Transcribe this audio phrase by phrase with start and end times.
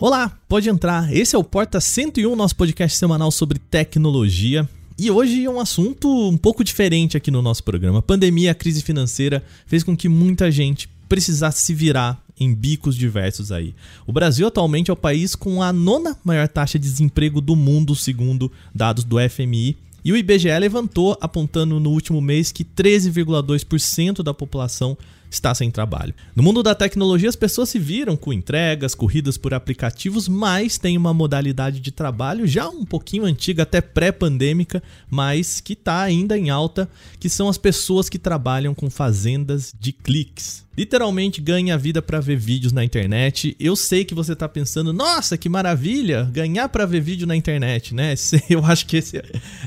[0.00, 1.12] Olá, pode entrar.
[1.12, 4.68] Esse é o Porta 101, nosso podcast semanal sobre tecnologia.
[4.96, 7.98] E hoje é um assunto um pouco diferente aqui no nosso programa.
[7.98, 12.94] A pandemia, a crise financeira fez com que muita gente precisasse se virar em bicos
[12.94, 13.74] diversos aí.
[14.06, 17.96] O Brasil atualmente é o país com a nona maior taxa de desemprego do mundo,
[17.96, 19.76] segundo dados do FMI.
[20.04, 24.96] E o IBGE levantou, apontando no último mês que 13,2% da população
[25.30, 26.14] está sem trabalho.
[26.34, 30.96] No mundo da tecnologia, as pessoas se viram com entregas, corridas por aplicativos, mas tem
[30.96, 36.50] uma modalidade de trabalho já um pouquinho antiga, até pré-pandêmica, mas que está ainda em
[36.50, 40.66] alta, que são as pessoas que trabalham com fazendas de cliques.
[40.76, 43.56] Literalmente ganha a vida para ver vídeos na internet.
[43.58, 47.92] Eu sei que você está pensando, nossa, que maravilha, ganhar para ver vídeo na internet,
[47.92, 48.14] né?
[48.48, 49.20] Eu acho que esse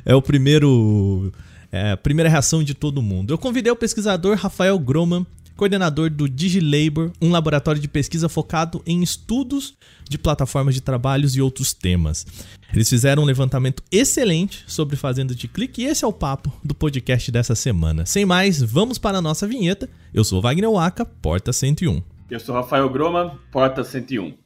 [0.06, 1.32] é o primeiro
[1.72, 3.34] é, primeira reação de todo mundo.
[3.34, 5.26] Eu convidei o pesquisador Rafael Groman
[5.62, 9.76] coordenador do DigiLabor, um laboratório de pesquisa focado em estudos
[10.10, 12.26] de plataformas de trabalhos e outros temas.
[12.74, 16.74] Eles fizeram um levantamento excelente sobre fazendas de clique e esse é o papo do
[16.74, 18.08] podcast dessa semana.
[18.08, 19.88] Sem mais, vamos para a nossa vinheta.
[20.12, 22.02] Eu sou Wagner Waka, Porta 101.
[22.28, 24.41] Eu sou Rafael Groma, Porta 101.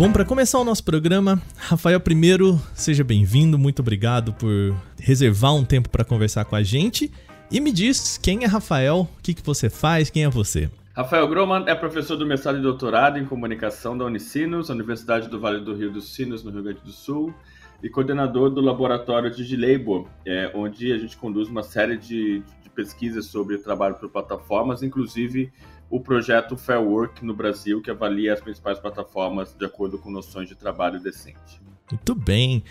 [0.00, 5.62] Bom, para começar o nosso programa, Rafael, primeiro, seja bem-vindo, muito obrigado por reservar um
[5.62, 7.12] tempo para conversar com a gente.
[7.50, 10.70] E me diz quem é Rafael, o que, que você faz, quem é você?
[10.96, 15.60] Rafael Groman é professor do mestrado e doutorado em comunicação da Unicinos, Universidade do Vale
[15.60, 17.34] do Rio dos Sinos, no Rio Grande do Sul,
[17.82, 22.70] e coordenador do laboratório de Labor, é, onde a gente conduz uma série de, de
[22.74, 25.52] pesquisas sobre trabalho por plataformas, inclusive
[25.90, 30.48] o projeto Fair Work no Brasil, que avalia as principais plataformas de acordo com noções
[30.48, 31.60] de trabalho decente.
[31.90, 32.62] Muito bem.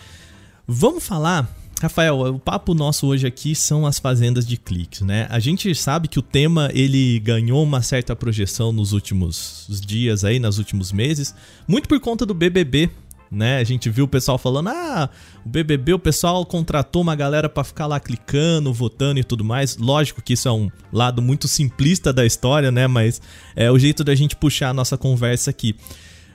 [0.65, 5.27] Vamos falar Rafael, o papo nosso hoje aqui são as fazendas de cliques, né?
[5.29, 10.39] A gente sabe que o tema ele ganhou uma certa projeção nos últimos dias aí,
[10.39, 11.33] nos últimos meses,
[11.65, 12.89] muito por conta do BBB,
[13.31, 13.57] né?
[13.57, 15.09] A gente viu o pessoal falando: "Ah,
[15.45, 19.77] o BBB, o pessoal contratou uma galera para ficar lá clicando, votando e tudo mais".
[19.77, 22.87] Lógico que isso é um lado muito simplista da história, né?
[22.87, 23.21] Mas
[23.55, 25.75] é o jeito da gente puxar a nossa conversa aqui.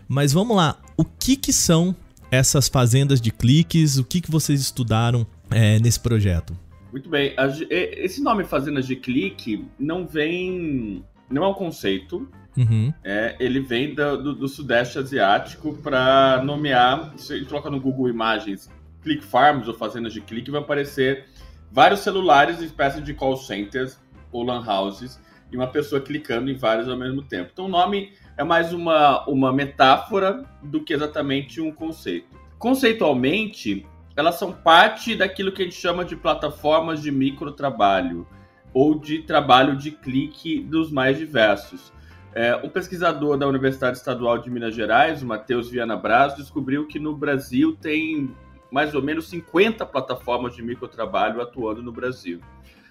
[0.09, 1.97] Mas vamos lá, o que que são
[2.31, 3.97] essas fazendas de cliques?
[3.97, 6.57] O que que vocês estudaram é, nesse projeto?
[6.93, 7.35] Muito bem.
[7.71, 12.93] Esse nome fazendas de clique não vem, não é um conceito, Uhum.
[13.03, 17.13] É, ele vem do, do, do Sudeste Asiático para nomear.
[17.17, 18.71] Se coloca no Google Imagens
[19.03, 21.27] Click Farms ou fazendas de clique, vai aparecer
[21.71, 23.99] vários celulares, espécie de call centers
[24.33, 25.21] ou lan houses,
[25.53, 27.51] e uma pessoa clicando em vários ao mesmo tempo.
[27.53, 32.27] Então o nome é mais uma, uma metáfora do que exatamente um conceito.
[32.59, 33.87] Conceitualmente,
[34.17, 38.27] elas são parte daquilo que a gente chama de plataformas de microtrabalho
[38.73, 41.93] ou de trabalho de clique dos mais diversos.
[42.35, 46.99] É, um pesquisador da Universidade Estadual de Minas Gerais, o Matheus Viana Braz, descobriu que
[46.99, 48.35] no Brasil tem
[48.73, 52.41] mais ou menos 50 plataformas de microtrabalho atuando no Brasil.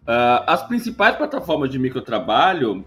[0.03, 2.85] Uh, as principais plataformas de microtrabalho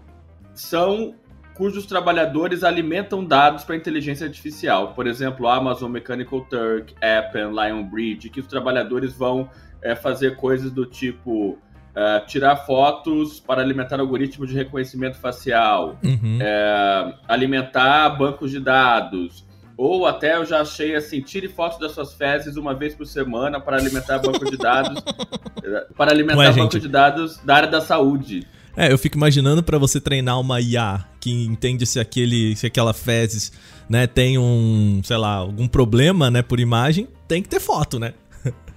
[0.55, 1.13] são
[1.53, 4.93] cujos trabalhadores alimentam dados para inteligência artificial.
[4.93, 9.47] Por exemplo, Amazon Mechanical Turk, Appen, Lionbridge, que os trabalhadores vão
[9.81, 11.59] é, fazer coisas do tipo
[11.97, 16.37] Uh, tirar fotos para alimentar algoritmo de reconhecimento facial, uhum.
[16.37, 19.43] uh, alimentar bancos de dados,
[19.75, 23.59] ou até eu já achei assim, tire fotos das suas fezes uma vez por semana
[23.59, 25.03] para alimentar banco de dados,
[25.97, 26.81] para alimentar Ué, banco gente...
[26.81, 28.45] de dados da área da saúde.
[28.75, 32.93] É, eu fico imaginando para você treinar uma IA que entende se aquele, se aquela
[32.93, 33.51] fezes,
[33.89, 38.13] né, tem um, sei lá, algum problema, né, por imagem, tem que ter foto, né?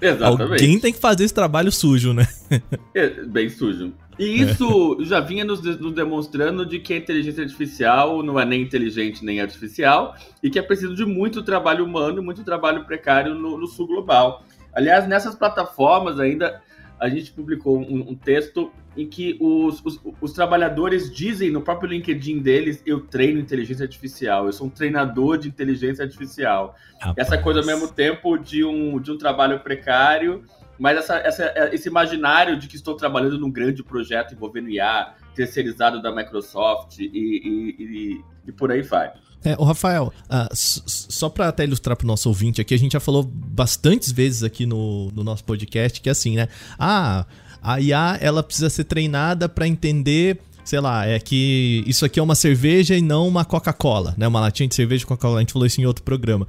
[0.00, 0.62] Exatamente.
[0.62, 2.26] Alguém tem que fazer esse trabalho sujo, né?
[2.94, 3.92] É, bem sujo.
[4.18, 5.04] E isso é.
[5.04, 9.40] já vinha nos, nos, demonstrando de que a inteligência artificial não é nem inteligente nem
[9.40, 13.66] artificial e que é preciso de muito trabalho humano e muito trabalho precário no, no
[13.66, 14.44] sul global.
[14.74, 16.60] Aliás, nessas plataformas ainda
[16.98, 21.90] a gente publicou um, um texto em que os, os, os, trabalhadores dizem no próprio
[21.90, 26.74] LinkedIn deles: eu treino inteligência artificial, eu sou um treinador de inteligência artificial.
[27.00, 27.16] Rapaz.
[27.16, 30.42] Essa coisa ao mesmo tempo de um, de um trabalho precário,
[30.78, 36.02] mas essa, essa, esse imaginário de que estou trabalhando num grande projeto envolvendo IA, terceirizado
[36.02, 39.12] da Microsoft e, e, e, e por aí vai.
[39.42, 42.92] É, o Rafael, uh, só para até ilustrar para o nosso ouvinte aqui, a gente
[42.92, 46.48] já falou bastantes vezes aqui no, no nosso podcast que é assim, né?
[46.78, 47.24] Ah,
[47.62, 52.22] a IA ela precisa ser treinada para entender sei lá, é que isso aqui é
[52.22, 54.28] uma cerveja e não uma Coca-Cola, né?
[54.28, 55.38] Uma latinha de cerveja Coca-Cola.
[55.38, 56.46] A gente falou isso em outro programa.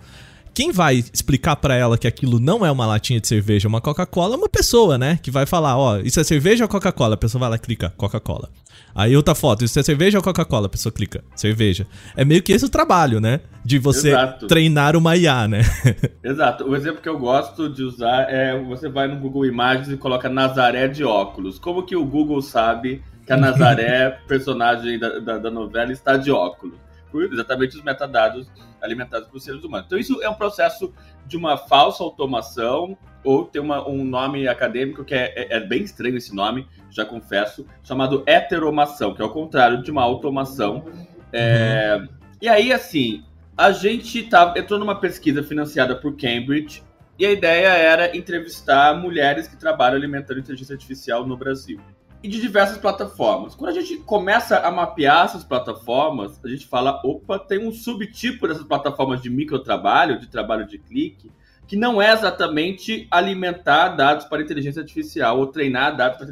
[0.53, 4.35] Quem vai explicar para ela que aquilo não é uma latinha de cerveja, uma Coca-Cola,
[4.35, 5.17] é uma pessoa, né?
[5.21, 7.13] Que vai falar, ó, isso é cerveja ou Coca-Cola?
[7.15, 8.49] A pessoa vai lá e clica, Coca-Cola.
[8.93, 10.65] Aí outra foto, isso é cerveja ou Coca-Cola?
[10.65, 11.87] A pessoa clica, cerveja.
[12.15, 13.39] É meio que esse o trabalho, né?
[13.63, 14.47] De você Exato.
[14.47, 15.61] treinar uma IA, né?
[16.21, 16.65] Exato.
[16.65, 20.27] O exemplo que eu gosto de usar é você vai no Google Imagens e coloca
[20.27, 21.57] Nazaré de óculos.
[21.57, 26.31] Como que o Google sabe que a Nazaré, personagem da, da, da novela, está de
[26.31, 26.75] óculos?
[27.11, 28.49] Por exatamente os metadados
[28.81, 29.85] alimentados por seres humanos.
[29.85, 30.93] Então, isso é um processo
[31.27, 35.83] de uma falsa automação, ou tem uma, um nome acadêmico que é, é, é, bem
[35.83, 40.85] estranho esse nome, já confesso, chamado heteromação, que é o contrário de uma automação.
[41.31, 42.01] É.
[42.41, 43.23] E aí, assim,
[43.55, 46.83] a gente tá, entrou numa pesquisa financiada por Cambridge,
[47.19, 51.79] e a ideia era entrevistar mulheres que trabalham alimentando inteligência artificial no Brasil
[52.23, 53.55] e de diversas plataformas.
[53.55, 58.47] Quando a gente começa a mapear essas plataformas, a gente fala, opa, tem um subtipo
[58.47, 61.31] dessas plataformas de microtrabalho, de trabalho de clique,
[61.67, 66.27] que não é exatamente alimentar dados para inteligência artificial ou treinar dados para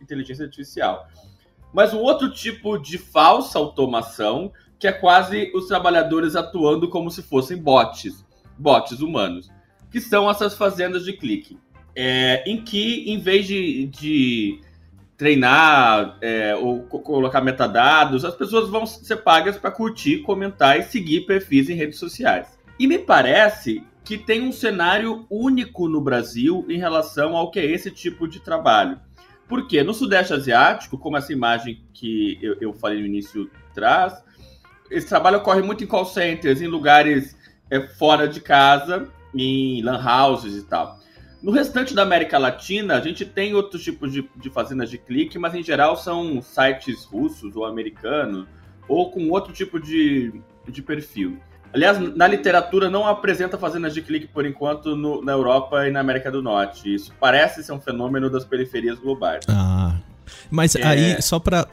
[0.00, 1.08] inteligência artificial.
[1.72, 7.22] Mas um outro tipo de falsa automação, que é quase os trabalhadores atuando como se
[7.22, 8.24] fossem bots,
[8.56, 9.50] bots humanos,
[9.90, 11.58] que são essas fazendas de clique.
[11.96, 14.60] É, em que, em vez de, de
[15.24, 21.22] treinar é, ou colocar metadados, as pessoas vão ser pagas para curtir, comentar e seguir
[21.22, 22.46] perfis em redes sociais.
[22.78, 27.64] E me parece que tem um cenário único no Brasil em relação ao que é
[27.64, 29.00] esse tipo de trabalho.
[29.48, 34.22] Porque no Sudeste Asiático, como essa imagem que eu, eu falei no início traz,
[34.90, 37.34] esse trabalho ocorre muito em call centers, em lugares
[37.70, 40.98] é, fora de casa, em lan houses e tal.
[41.44, 45.38] No restante da América Latina, a gente tem outros tipos de, de fazendas de clique,
[45.38, 48.46] mas em geral são sites russos ou americanos,
[48.88, 51.36] ou com outro tipo de, de perfil.
[51.70, 56.00] Aliás, na literatura não apresenta fazendas de clique por enquanto no, na Europa e na
[56.00, 56.94] América do Norte.
[56.94, 59.44] Isso parece ser um fenômeno das periferias globais.
[59.46, 59.98] Ah.
[60.50, 60.82] Mas é...
[60.82, 61.68] aí, só para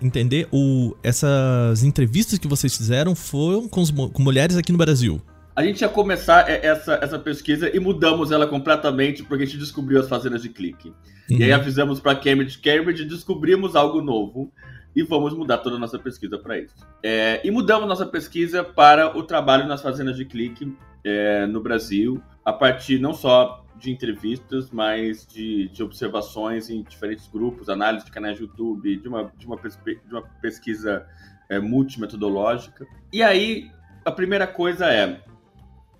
[0.00, 5.20] entender, o, essas entrevistas que vocês fizeram foram com, os, com mulheres aqui no Brasil?
[5.56, 10.00] A gente ia começar essa, essa pesquisa e mudamos ela completamente porque a gente descobriu
[10.00, 10.88] as fazendas de clique.
[10.88, 11.38] Uhum.
[11.38, 11.56] E aí uhum.
[11.56, 14.52] avisamos para Cambridge, Cambridge, descobrimos algo novo
[14.96, 16.74] e vamos mudar toda a nossa pesquisa para isso.
[17.02, 22.20] É, e mudamos nossa pesquisa para o trabalho nas fazendas de clique é, no Brasil,
[22.44, 28.10] a partir não só de entrevistas, mas de, de observações em diferentes grupos, análise de
[28.10, 31.06] canais de YouTube, de uma, de uma, de uma pesquisa
[31.48, 32.86] é, multimetodológica.
[33.12, 33.70] E aí,
[34.04, 35.20] a primeira coisa é,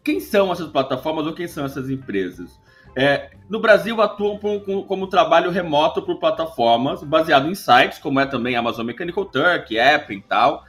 [0.05, 2.61] quem são essas plataformas ou quem são essas empresas?
[2.95, 8.27] É, no Brasil atuam por, como trabalho remoto por plataformas, baseado em sites, como é
[8.27, 10.65] também Amazon Mechanical Turk, App e tal,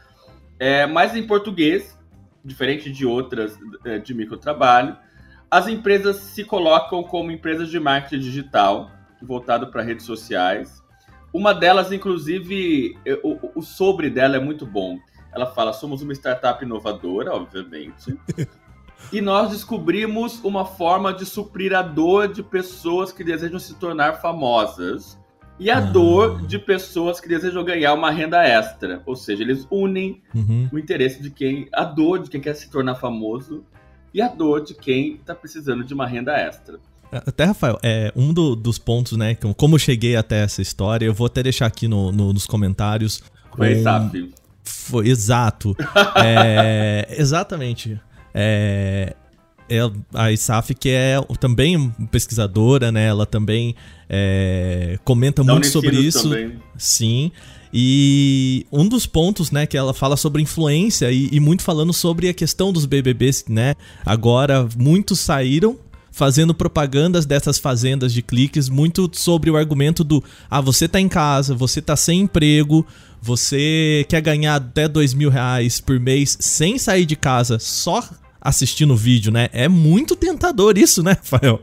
[0.58, 2.00] é, mas em português,
[2.44, 4.98] diferente de outras é, de microtrabalho.
[5.52, 8.90] As empresas se colocam como empresas de marketing digital,
[9.22, 10.84] voltado para redes sociais.
[11.32, 14.98] Uma delas, inclusive, é, o, o sobre dela é muito bom.
[15.32, 18.18] Ela fala: somos uma startup inovadora, obviamente.
[19.12, 24.22] E nós descobrimos uma forma de suprir a dor de pessoas que desejam se tornar
[24.22, 25.18] famosas
[25.60, 25.82] e a ah.
[25.82, 29.02] dor de pessoas que desejam ganhar uma renda extra.
[29.06, 30.70] Ou seja, eles unem uhum.
[30.72, 31.68] o interesse de quem.
[31.74, 33.64] a dor de quem quer se tornar famoso
[34.14, 36.80] e a dor de quem está precisando de uma renda extra.
[37.12, 39.36] Até, Rafael, é, um do, dos pontos, né?
[39.56, 43.24] Como eu cheguei até essa história, eu vou até deixar aqui no, no nos comentários.
[43.56, 44.32] Foi, um...
[44.64, 45.76] Foi, exato.
[46.16, 48.00] é, exatamente.
[48.36, 49.16] É,
[49.70, 49.80] é
[50.14, 53.08] a ISAF, que é também pesquisadora, né?
[53.08, 53.76] Ela também
[54.10, 56.30] é, comenta Dá muito sobre isso.
[56.30, 56.54] Também.
[56.78, 57.32] Sim.
[57.74, 62.30] E um dos pontos, né, que ela fala sobre influência e, e, muito falando sobre
[62.30, 63.76] a questão dos BBBs, né?
[64.06, 65.78] Agora muitos saíram
[66.10, 71.10] fazendo propagandas dessas fazendas de cliques, muito sobre o argumento do ah, você tá em
[71.10, 72.88] casa, você tá sem emprego,
[73.22, 78.02] você quer ganhar até dois mil reais por mês sem sair de casa, só
[78.46, 79.50] assistindo o vídeo, né?
[79.52, 81.60] É muito tentador isso, né, Rafael?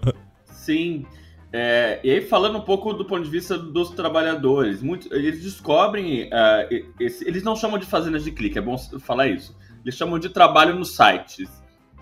[0.52, 1.06] Sim.
[1.52, 6.24] É, e aí, falando um pouco do ponto de vista dos trabalhadores, muito, eles descobrem.
[6.24, 9.56] Uh, esse, eles não chamam de fazendas de clique, é bom falar isso.
[9.84, 11.50] Eles chamam de trabalho nos sites.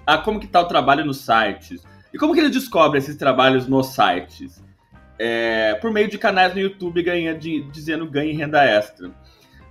[0.06, 1.82] Ah, como que tá o trabalho nos sites?
[2.12, 4.62] E como que eles descobrem esses trabalhos nos sites?
[5.18, 9.10] É, por meio de canais no YouTube ganha, de, dizendo ganhe renda extra.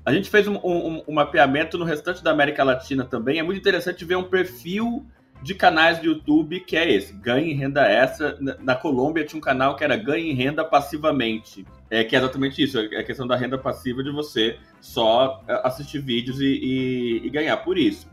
[0.10, 3.38] A gente fez um, um, um, mapeamento no restante da América Latina também.
[3.38, 5.06] É muito interessante ver um perfil
[5.44, 8.36] de canais de YouTube que é esse: ganhe renda extra.
[8.60, 11.63] Na, Colômbia tinha um canal que era ganhe renda passivamente.
[11.92, 15.62] É que é exatamente isso, é a questão da renda passiva de você só é,
[15.63, 18.08] assistir vídeos e, e, e ganhar por isso.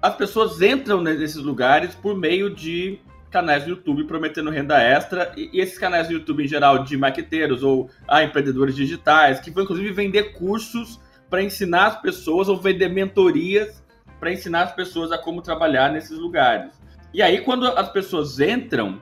[0.00, 3.00] As pessoas entram nesses lugares por meio de
[3.32, 6.96] canais do YouTube prometendo renda extra, e, e esses canais do YouTube em geral de
[6.96, 11.00] maqueteiros ou ah, empreendedores digitais, que vão inclusive vender cursos
[11.32, 13.82] para ensinar as pessoas ou vender mentorias
[14.20, 16.78] para ensinar as pessoas a como trabalhar nesses lugares.
[17.14, 19.00] E aí, quando as pessoas entram,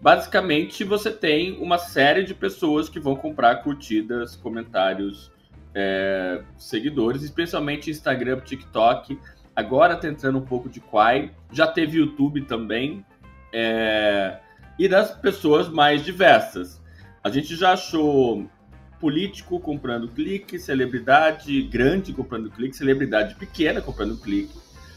[0.00, 5.30] basicamente você tem uma série de pessoas que vão comprar curtidas, comentários,
[5.72, 9.16] é, seguidores, especialmente Instagram, TikTok.
[9.54, 13.06] Agora tá entrando um pouco de Quai, já teve YouTube também,
[13.54, 14.36] é,
[14.76, 16.82] e das pessoas mais diversas.
[17.22, 18.50] A gente já achou
[19.00, 24.52] político comprando clique, celebridade grande comprando clique, celebridade pequena comprando clique,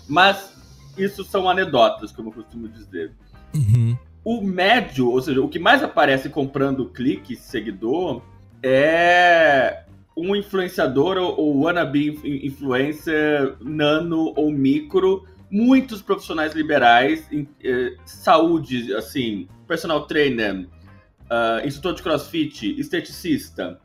[0.08, 0.54] mas
[0.98, 3.12] isso são anedotas, como eu costumo dizer.
[3.54, 3.98] Uhum.
[4.24, 8.22] O médio, ou seja, o que mais aparece comprando clique, seguidor,
[8.62, 9.84] é
[10.16, 17.28] um influenciador ou wannabe influencer nano ou micro, muitos profissionais liberais,
[17.64, 20.68] eh, saúde, assim, personal trainer,
[21.32, 23.80] uh, instrutor de crossfit, esteticista,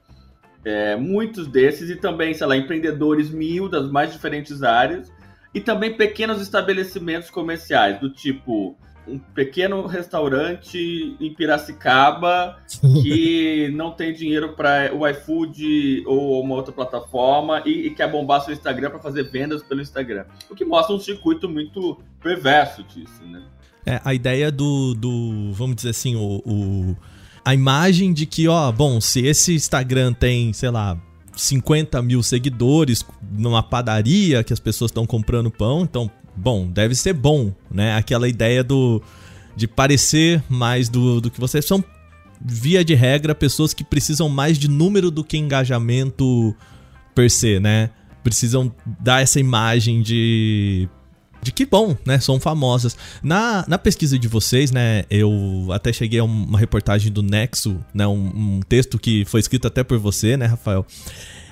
[0.66, 5.12] é, muitos desses, e também, sei lá, empreendedores mil das mais diferentes áreas,
[5.54, 12.58] e também pequenos estabelecimentos comerciais, do tipo um pequeno restaurante em Piracicaba
[13.00, 18.40] que não tem dinheiro para o iFood ou uma outra plataforma e, e quer bombar
[18.40, 20.25] seu Instagram para fazer vendas pelo Instagram.
[20.50, 23.44] O que mostra um circuito muito perverso disso, né?
[23.87, 26.96] É, a ideia do, do vamos dizer assim, o, o,
[27.47, 30.99] a imagem de que, ó, bom, se esse Instagram tem, sei lá,
[31.37, 37.12] 50 mil seguidores numa padaria que as pessoas estão comprando pão, então bom, deve ser
[37.12, 37.95] bom, né?
[37.95, 39.00] Aquela ideia do
[39.55, 41.85] de parecer mais do, do que vocês são
[42.45, 46.53] via de regra pessoas que precisam mais de número do que engajamento
[47.15, 47.91] per se, né?
[48.25, 50.88] Precisam dar essa imagem de
[51.47, 52.19] de que bom, né?
[52.19, 52.97] São famosas.
[53.23, 55.05] Na, na pesquisa de vocês, né?
[55.09, 58.07] Eu até cheguei a uma reportagem do Nexo, né?
[58.07, 60.85] Um, um texto que foi escrito até por você, né, Rafael?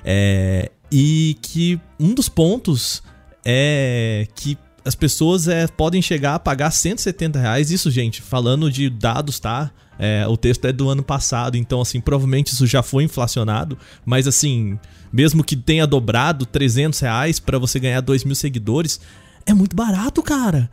[0.04, 3.02] É, e que um dos pontos
[3.44, 7.70] é que as pessoas é, podem chegar a pagar 170 reais.
[7.70, 9.70] Isso, gente, falando de dados, tá?
[9.96, 13.78] É, o texto é do ano passado, então, assim, provavelmente isso já foi inflacionado.
[14.04, 14.76] Mas, assim,
[15.12, 19.00] mesmo que tenha dobrado 300 reais para você ganhar 2 mil seguidores,
[19.46, 20.70] é muito barato, cara.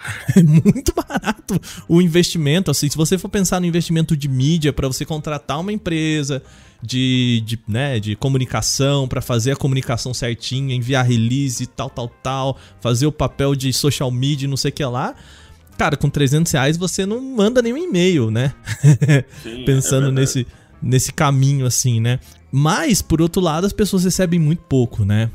[0.34, 2.70] É muito barato o investimento.
[2.70, 6.42] Assim, se você for pensar no investimento de mídia para você contratar uma empresa
[6.82, 12.58] de, de, né, de comunicação para fazer a comunicação certinha, enviar release, tal, tal, tal,
[12.80, 15.14] fazer o papel de social media, não sei o que lá.
[15.76, 18.52] Cara, com 300 reais você não manda nenhum e-mail, né?
[19.42, 20.46] Sim, Pensando é nesse,
[20.82, 22.20] nesse caminho assim, né?
[22.52, 25.30] Mas, por outro lado, as pessoas recebem muito pouco, né?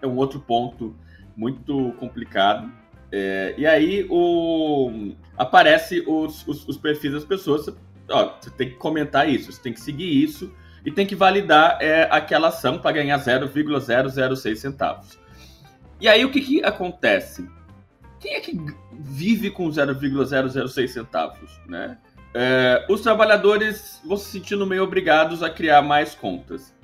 [0.00, 0.94] É um outro ponto
[1.36, 2.70] muito complicado.
[3.12, 7.68] É, e aí o, aparece os, os, os, perfis das pessoas.
[8.10, 10.50] Ó, você tem que comentar isso, você tem que seguir isso
[10.84, 15.18] e tem que validar é, aquela ação para ganhar 0,006 centavos.
[16.00, 17.48] E aí o que, que acontece?
[18.24, 18.58] quem é que
[18.90, 21.98] vive com 0,006 centavos, né?
[22.32, 26.74] É, os trabalhadores vão se sentindo meio obrigados a criar mais contas.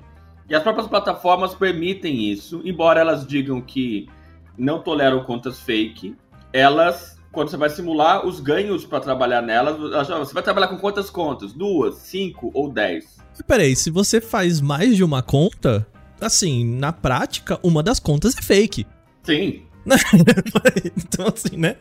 [0.47, 4.07] E as próprias plataformas permitem isso, embora elas digam que
[4.55, 6.15] não toleram contas fake,
[6.53, 9.77] elas, quando você vai simular os ganhos para trabalhar nelas,
[10.19, 11.53] você vai trabalhar com quantas contas?
[11.53, 13.17] Duas, cinco ou dez?
[13.47, 15.85] Peraí, se você faz mais de uma conta,
[16.19, 18.85] assim, na prática, uma das contas é fake.
[19.23, 19.61] Sim,
[20.97, 21.75] então, assim, né?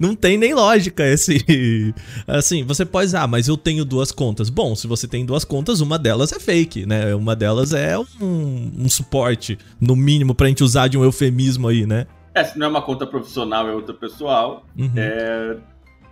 [0.00, 1.94] Não tem nem lógica esse.
[2.26, 4.48] Assim, você pode ah, mas eu tenho duas contas.
[4.48, 7.14] Bom, se você tem duas contas, uma delas é fake, né?
[7.14, 11.84] Uma delas é um, um suporte, no mínimo, pra gente usar de um eufemismo aí,
[11.84, 12.06] né?
[12.34, 14.92] É, se não é uma conta profissional, é outra pessoal, uhum.
[14.96, 15.56] é,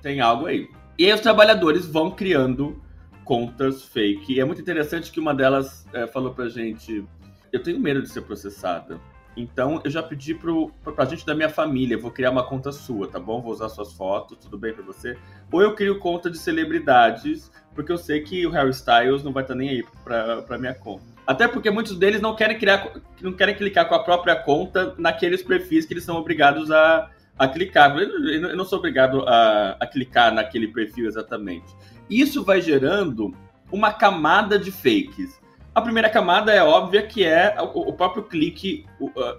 [0.02, 0.68] tem algo aí.
[0.98, 2.80] E aí os trabalhadores vão criando
[3.24, 4.34] contas fake.
[4.34, 7.04] E é muito interessante que uma delas é, falou pra gente:
[7.52, 9.00] eu tenho medo de ser processada.
[9.36, 13.08] Então eu já pedi pro, pra gente da minha família, vou criar uma conta sua,
[13.08, 13.42] tá bom?
[13.42, 15.18] Vou usar suas fotos, tudo bem pra você?
[15.50, 19.42] Ou eu crio conta de celebridades, porque eu sei que o Harry Styles não vai
[19.42, 21.02] estar tá nem aí pra, pra minha conta.
[21.26, 25.42] Até porque muitos deles não querem criar, não querem clicar com a própria conta naqueles
[25.42, 27.96] perfis que eles são obrigados a, a clicar.
[27.96, 31.74] Eu não sou obrigado a, a clicar naquele perfil exatamente.
[32.08, 33.34] Isso vai gerando
[33.72, 35.40] uma camada de fakes.
[35.74, 38.86] A primeira camada é óbvia, que é o, próprio clique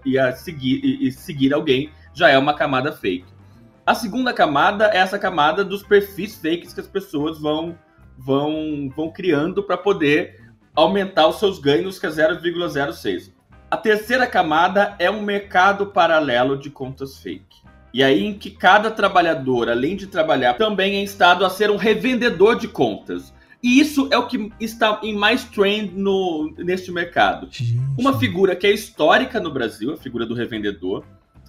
[0.06, 3.34] e, seguir, e seguir alguém já é uma camada fake.
[3.86, 7.78] A segunda camada é essa camada dos perfis fakes que as pessoas vão,
[8.18, 10.44] vão, vão criando para poder
[10.76, 13.32] aumentar os seus ganhos, que é 0,06.
[13.70, 17.65] A terceira camada é um mercado paralelo de contas fake.
[17.96, 21.78] E aí em que cada trabalhador, além de trabalhar, também é instado a ser um
[21.78, 23.34] revendedor de contas.
[23.64, 27.48] E isso é o que está em mais trend no, neste mercado.
[27.50, 27.80] Gente.
[27.98, 31.06] Uma figura que é histórica no Brasil, a figura do revendedor,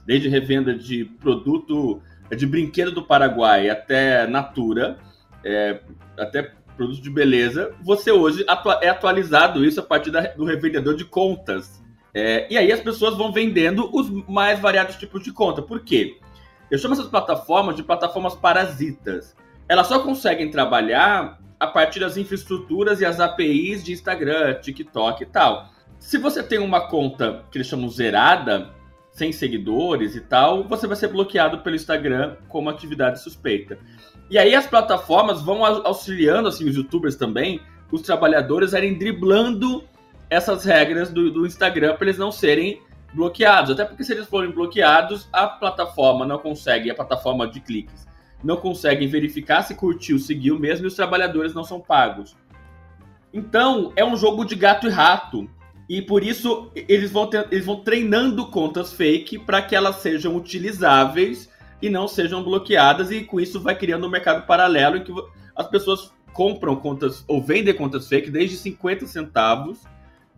[0.07, 2.01] desde revenda de produto,
[2.31, 4.99] de brinquedo do Paraguai até Natura,
[5.45, 5.81] é,
[6.17, 10.95] até produto de beleza, você hoje atua é atualizado isso a partir da, do revendedor
[10.95, 11.83] de contas.
[12.15, 15.61] É, e aí as pessoas vão vendendo os mais variados tipos de conta.
[15.61, 16.21] Por quê?
[16.71, 19.37] Eu chamo essas plataformas de plataformas parasitas.
[19.69, 25.27] Elas só conseguem trabalhar a partir das infraestruturas e as APIs de Instagram, TikTok e
[25.27, 25.71] tal.
[25.99, 28.71] Se você tem uma conta que eles chamam zerada,
[29.13, 33.79] sem seguidores e tal, você vai ser bloqueado pelo Instagram como atividade suspeita.
[34.29, 39.85] E aí as plataformas vão auxiliando, assim, os youtubers também, os trabalhadores a irem driblando
[40.29, 42.83] essas regras do, do Instagram para eles não serem
[43.17, 43.71] bloqueados.
[43.73, 48.07] Até porque se eles forem bloqueados, a plataforma não consegue, a plataforma de cliques,
[48.45, 52.37] não conseguem verificar se curtiu, seguiu mesmo e os trabalhadores não são pagos.
[53.33, 55.49] Então, é um jogo de gato e rato.
[55.89, 60.37] E por isso eles vão, ter, eles vão treinando contas fake para que elas sejam
[60.37, 61.49] utilizáveis
[61.81, 63.11] e não sejam bloqueadas.
[63.11, 65.13] E com isso vai criando um mercado paralelo em que
[65.55, 69.85] as pessoas compram contas ou vendem contas fake desde 50 centavos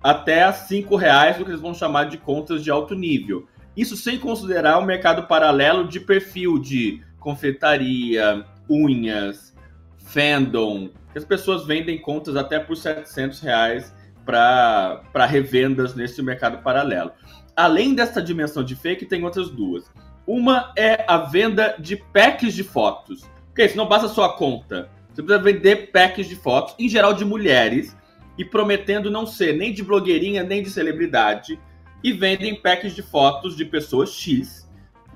[0.02, 3.48] até 5 reais, o que eles vão chamar de contas de alto nível.
[3.76, 9.54] Isso sem considerar o mercado paralelo de perfil de confeitaria, unhas,
[9.96, 13.92] fandom, as pessoas vendem contas até por 700 reais
[14.24, 17.10] para revendas nesse mercado paralelo.
[17.56, 19.90] Além dessa dimensão de fake, tem outras duas.
[20.26, 23.28] Uma é a venda de packs de fotos.
[23.46, 24.88] Porque isso não basta só a conta.
[25.12, 27.96] Você precisa vender packs de fotos, em geral de mulheres,
[28.38, 31.58] e prometendo não ser nem de blogueirinha nem de celebridade.
[32.02, 34.68] E vendem packs de fotos de pessoas X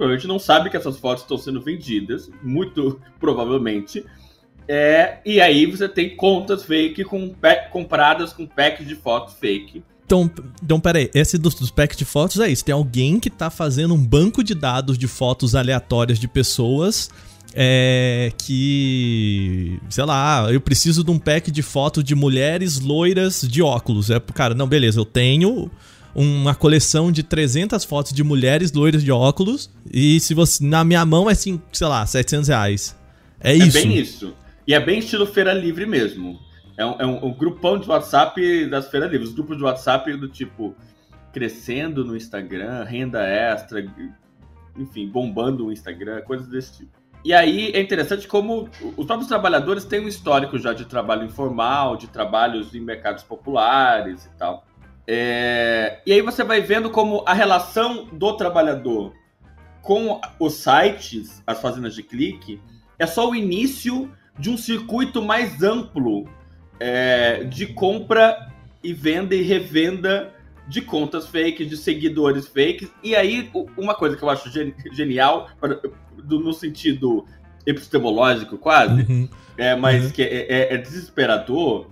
[0.03, 4.05] provavelmente não sabe que essas fotos estão sendo vendidas, muito provavelmente.
[4.67, 7.35] É, e aí você tem contas fake com
[7.71, 9.83] compradas com packs de fotos fake.
[10.05, 10.31] Então,
[10.63, 12.65] então peraí, esse dos, dos packs de fotos é isso.
[12.65, 17.11] Tem alguém que tá fazendo um banco de dados de fotos aleatórias de pessoas
[17.55, 23.63] é, que, sei lá, eu preciso de um pack de fotos de mulheres loiras de
[23.63, 24.11] óculos.
[24.11, 25.71] É, cara, não, beleza, eu tenho
[26.15, 29.71] uma coleção de 300 fotos de mulheres loiras de óculos.
[29.91, 30.65] E se você.
[30.65, 32.97] Na minha mão é assim, sei lá, 700 reais.
[33.41, 33.79] É, é isso.
[33.79, 34.35] É bem isso.
[34.67, 36.39] E é bem estilo Feira Livre mesmo.
[36.77, 39.27] É um, é um, um grupão de WhatsApp das Feira Livre.
[39.27, 40.75] Os grupos de WhatsApp do tipo
[41.33, 43.83] crescendo no Instagram, renda extra,
[44.77, 47.02] enfim, bombando o Instagram, coisas desse tipo.
[47.25, 51.97] E aí é interessante como os próprios trabalhadores têm um histórico já de trabalho informal,
[51.97, 54.65] de trabalhos em mercados populares e tal.
[55.07, 59.13] É, e aí você vai vendo como a relação do trabalhador
[59.81, 62.61] com os sites, as fazendas de clique,
[62.99, 66.29] é só o início de um circuito mais amplo
[66.79, 68.49] é, de compra
[68.83, 70.33] e venda e revenda
[70.73, 72.91] de contas fakes, de seguidores fakes.
[73.03, 74.51] E aí, uma coisa que eu acho
[74.93, 75.51] genial,
[76.25, 77.27] no sentido
[77.67, 79.29] epistemológico quase, uhum.
[79.57, 80.11] é, mas uhum.
[80.11, 81.87] que é, é, é desesperador,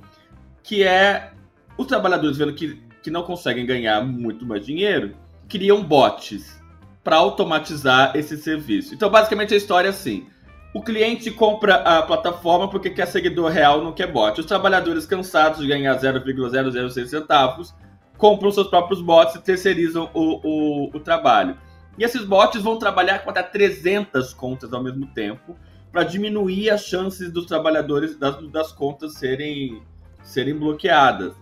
[0.62, 1.33] que é
[1.77, 5.14] os trabalhadores vendo que que não conseguem ganhar muito mais dinheiro,
[5.49, 6.61] criam bots
[7.03, 8.95] para automatizar esse serviço.
[8.95, 10.27] Então, basicamente, a história é assim.
[10.75, 14.38] O cliente compra a plataforma porque quer seguidor real, não quer bot.
[14.38, 17.75] Os trabalhadores cansados de ganhar 0,006 centavos
[18.20, 21.56] compram seus próprios bots e terceirizam o, o, o trabalho.
[21.98, 25.56] E esses bots vão trabalhar com até 300 contas ao mesmo tempo
[25.90, 29.83] para diminuir as chances dos trabalhadores das, das contas serem,
[30.22, 31.33] serem bloqueadas.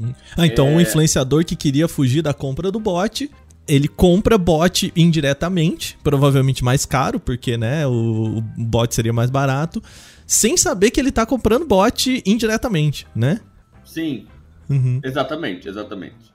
[0.00, 0.14] Uhum.
[0.36, 0.70] Ah, então é...
[0.72, 3.30] um influenciador que queria fugir da compra do bot,
[3.68, 9.82] ele compra bot indiretamente, provavelmente mais caro, porque né, o, o bot seria mais barato,
[10.26, 13.40] sem saber que ele está comprando bot indiretamente, né?
[13.84, 14.26] Sim.
[14.68, 15.00] Uhum.
[15.04, 16.32] Exatamente, exatamente.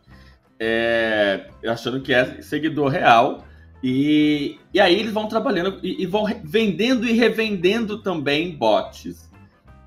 [0.59, 3.45] É, achando que é seguidor real.
[3.83, 9.27] E, e aí eles vão trabalhando e, e vão vendendo e revendendo também bots.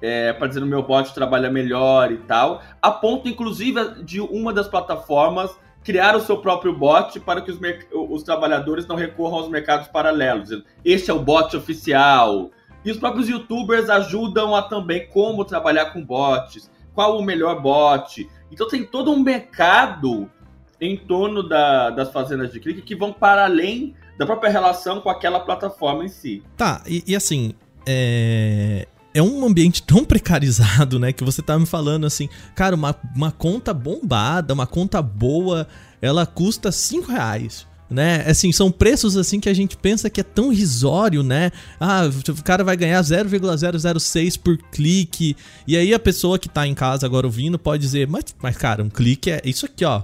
[0.02, 2.62] É, para dizer o meu bot trabalha melhor e tal.
[2.80, 5.50] A ponto, inclusive, de uma das plataformas
[5.82, 7.58] criar o seu próprio bot para que os,
[7.92, 10.50] os trabalhadores não recorram aos mercados paralelos.
[10.84, 12.50] Este é o bot oficial.
[12.84, 16.70] E os próprios youtubers ajudam a também como trabalhar com bots,
[17.00, 18.28] qual o melhor bot.
[18.52, 20.30] Então tem todo um mercado
[20.78, 25.08] em torno da, das fazendas de clique que vão para além da própria relação com
[25.08, 26.42] aquela plataforma em si.
[26.58, 27.54] Tá, e, e assim,
[27.86, 28.86] é...
[29.14, 31.10] é um ambiente tão precarizado, né?
[31.10, 35.66] Que você tá me falando assim, cara, uma, uma conta bombada, uma conta boa,
[36.02, 38.24] ela custa 5 reais né?
[38.26, 41.50] Assim, são preços assim que a gente pensa que é tão risório, né?
[41.78, 45.36] Ah, o cara vai ganhar 0,006 por clique.
[45.66, 48.82] E aí a pessoa que tá em casa agora ouvindo pode dizer: "Mas, mas cara,
[48.82, 50.02] um clique é isso aqui, ó.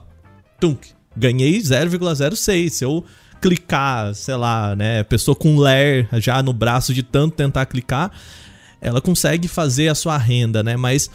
[0.61, 2.71] Tunk, ganhei 0,06.
[2.71, 3.05] Se eu
[3.41, 8.11] clicar, sei lá, né, pessoa com ler já no braço de tanto tentar clicar,
[8.81, 10.77] ela consegue fazer a sua renda, né?
[10.77, 11.11] Mas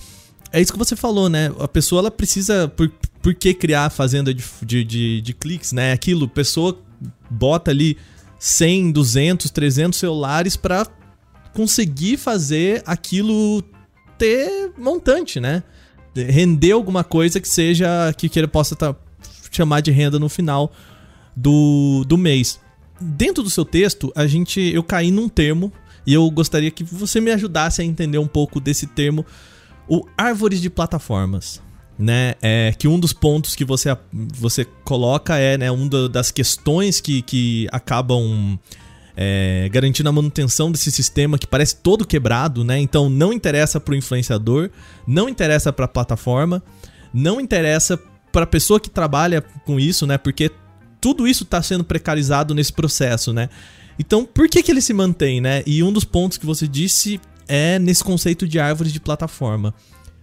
[0.52, 1.52] é isso que você falou, né?
[1.60, 2.68] A pessoa ela precisa.
[2.68, 5.94] Por, por que criar a fazenda de, de, de, de cliques, né?
[5.94, 6.78] Aquilo, pessoa
[7.30, 7.98] bota ali
[8.40, 10.88] 100, 200, 300 celulares para
[11.54, 13.64] conseguir fazer aquilo
[14.18, 15.64] ter montante, né?
[16.14, 18.96] Render alguma coisa que seja que, que ele possa tá,
[19.52, 20.72] chamar de renda no final
[21.36, 22.60] do, do mês.
[23.00, 25.72] Dentro do seu texto, a gente eu caí num termo
[26.06, 29.26] e eu gostaria que você me ajudasse a entender um pouco desse termo,
[29.88, 31.62] o árvores de plataformas.
[32.00, 37.00] Né, é que um dos pontos que você, você coloca é né, uma das questões
[37.00, 38.58] que, que acabam
[39.16, 42.80] é, garantindo a manutenção desse sistema que parece todo quebrado, né?
[42.80, 44.72] Então não interessa para o influenciador,
[45.06, 46.64] não interessa para a plataforma,
[47.14, 48.00] não interessa
[48.32, 50.18] para a pessoa que trabalha com isso, né?
[50.18, 50.50] Porque
[51.00, 53.50] tudo isso está sendo precarizado nesse processo, né?
[54.00, 55.64] Então, por que, que ele se mantém, né?
[55.66, 57.20] E um dos pontos que você disse
[57.52, 59.74] é nesse conceito de árvores de plataforma.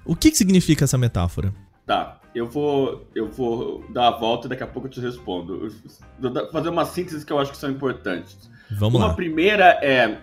[0.03, 1.53] O que, que significa essa metáfora?
[1.87, 5.71] Tá, eu vou, eu vou dar a volta e daqui a pouco eu te respondo.
[6.19, 8.51] Vou fazer uma síntese que eu acho que são importantes.
[8.71, 9.07] Vamos uma lá.
[9.09, 10.23] Uma primeira é.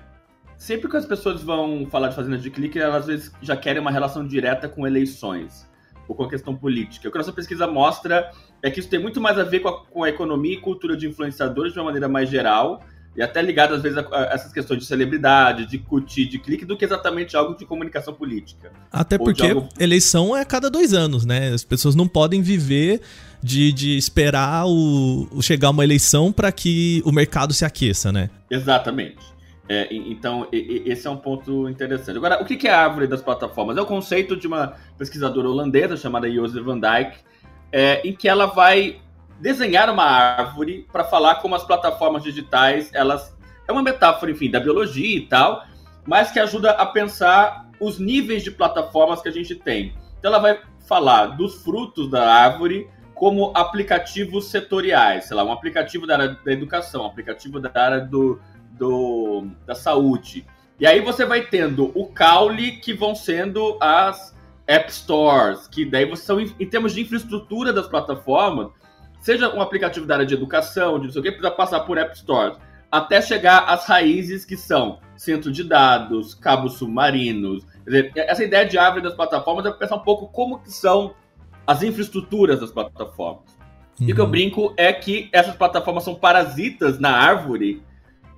[0.58, 3.82] Sempre que as pessoas vão falar de fazenda de clique, elas às vezes já querem
[3.82, 5.70] uma relação direta com eleições
[6.08, 7.08] ou com a questão política.
[7.08, 8.32] O que a nossa pesquisa mostra
[8.64, 10.98] é que isso tem muito mais a ver com a, com a economia e cultura
[10.98, 12.82] de influenciadores de uma maneira mais geral,
[13.16, 16.66] e até ligado às vezes a, a, essas questões de celebridade, de curtir, de clique,
[16.66, 18.72] do que exatamente algo de comunicação política.
[18.92, 19.70] Até porque algo...
[19.80, 21.50] eleição é a cada dois anos, né?
[21.50, 23.02] As pessoas não podem viver
[23.42, 28.30] de, de esperar o, o chegar uma eleição para que o mercado se aqueça, né?
[28.50, 29.36] Exatamente.
[29.68, 32.18] É, então, esse é um ponto interessante.
[32.18, 33.78] Agora, o que é a árvore das plataformas?
[33.78, 37.18] É o conceito de uma pesquisadora holandesa chamada Jose van Dijk,
[37.72, 38.98] é, em que ela vai
[39.40, 43.36] desenhar uma árvore para falar como as plataformas digitais, elas
[43.68, 45.66] é uma metáfora, enfim, da biologia e tal,
[46.06, 49.94] mas que ajuda a pensar os níveis de plataformas que a gente tem.
[50.20, 56.06] Então, ela vai falar dos frutos da árvore como aplicativos setoriais, sei lá, um aplicativo
[56.06, 58.40] da área da educação, um aplicativo da área do,
[58.72, 60.46] do, da saúde.
[60.80, 64.36] E aí você vai tendo o caule, que vão sendo as
[64.68, 68.70] App Stores, que daí você são, em termos de infraestrutura das plataformas,
[69.26, 71.98] seja um aplicativo da área de educação, de não sei o que, precisa passar por
[71.98, 72.60] App Stores,
[72.92, 77.66] até chegar às raízes que são centro de dados, cabos submarinos.
[77.84, 81.16] Dizer, essa ideia de árvore das plataformas é pensar um pouco como que são
[81.66, 83.58] as infraestruturas das plataformas.
[84.00, 84.08] Uhum.
[84.08, 84.32] E o que eu uhum.
[84.32, 87.82] brinco é que essas plataformas são parasitas na árvore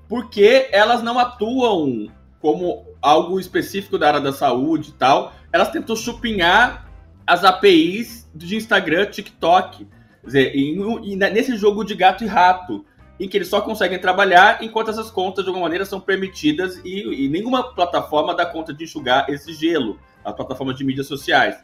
[0.08, 2.08] porque elas não atuam
[2.40, 5.34] como algo específico da área da saúde e tal.
[5.52, 6.90] Elas tentam chupinhar
[7.26, 9.86] as APIs de Instagram, TikTok.
[10.28, 12.86] Dizer, e, e nesse jogo de gato e rato,
[13.18, 17.26] em que eles só conseguem trabalhar enquanto essas contas, de alguma maneira, são permitidas e,
[17.26, 21.58] e nenhuma plataforma dá conta de enxugar esse gelo, as plataformas de mídias sociais.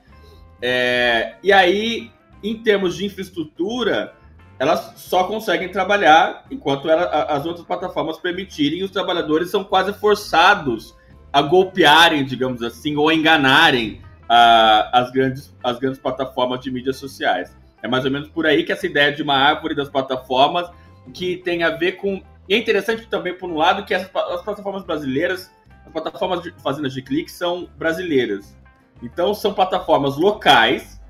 [0.62, 2.10] É, e aí,
[2.42, 4.14] em termos de infraestrutura,
[4.58, 9.92] elas só conseguem trabalhar enquanto ela, as outras plataformas permitirem, e os trabalhadores são quase
[9.92, 10.96] forçados
[11.34, 16.96] a golpearem, digamos assim, ou a enganarem uh, as, grandes, as grandes plataformas de mídias
[16.96, 17.54] sociais.
[17.84, 20.70] É mais ou menos por aí que essa ideia de uma árvore das plataformas
[21.14, 22.22] que tem a ver com.
[22.48, 25.52] E é interessante também, por um lado, que as, as plataformas brasileiras,
[25.86, 28.58] as plataformas de fazendas de clique são brasileiras.
[29.02, 31.02] Então, são plataformas locais,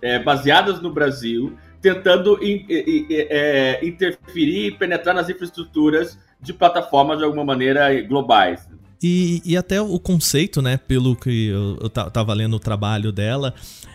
[0.00, 7.24] é, baseadas no Brasil, tentando in, é, interferir e penetrar nas infraestruturas de plataformas de
[7.24, 8.66] alguma maneira globais.
[9.02, 13.52] E, e até o conceito, né, pelo que eu, eu tava lendo o trabalho dela,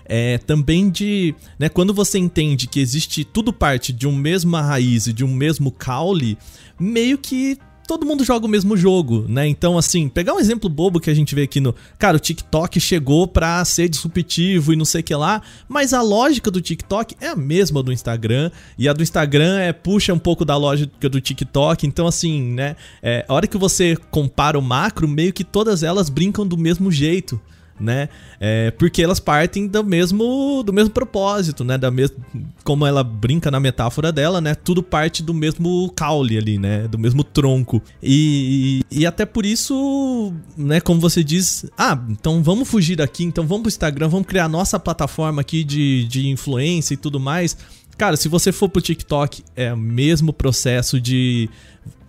[0.09, 1.35] é também de.
[1.57, 5.33] Né, quando você entende que existe tudo parte de uma mesma raiz e de um
[5.33, 6.37] mesmo caule,
[6.79, 7.57] meio que
[7.89, 9.47] todo mundo joga o mesmo jogo, né?
[9.47, 11.73] Então, assim, pegar um exemplo bobo que a gente vê aqui no.
[11.97, 16.01] Cara, o TikTok chegou pra ser disruptivo e não sei o que lá, mas a
[16.03, 20.19] lógica do TikTok é a mesma do Instagram, e a do Instagram é puxa um
[20.19, 21.87] pouco da lógica do TikTok.
[21.87, 22.75] Então, assim, né?
[23.01, 26.91] É, a hora que você compara o macro, meio que todas elas brincam do mesmo
[26.91, 27.41] jeito
[27.79, 28.09] né?
[28.39, 31.77] É, porque elas partem do mesmo do mesmo propósito, né?
[31.77, 32.17] Da mesma,
[32.63, 34.55] como ela brinca na metáfora dela, né?
[34.55, 36.87] Tudo parte do mesmo caule ali, né?
[36.87, 37.81] Do mesmo tronco.
[38.01, 40.79] E, e, até por isso, né?
[40.79, 44.79] Como você diz, ah, então vamos fugir daqui, então vamos pro Instagram, vamos criar nossa
[44.79, 47.57] plataforma aqui de, de influência e tudo mais.
[47.99, 51.49] Cara, se você for pro TikTok, é o mesmo processo de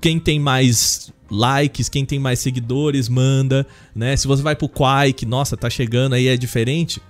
[0.00, 4.16] quem tem mais likes, quem tem mais seguidores manda, né?
[4.16, 7.03] Se você vai pro Quai, que nossa, tá chegando aí é diferente.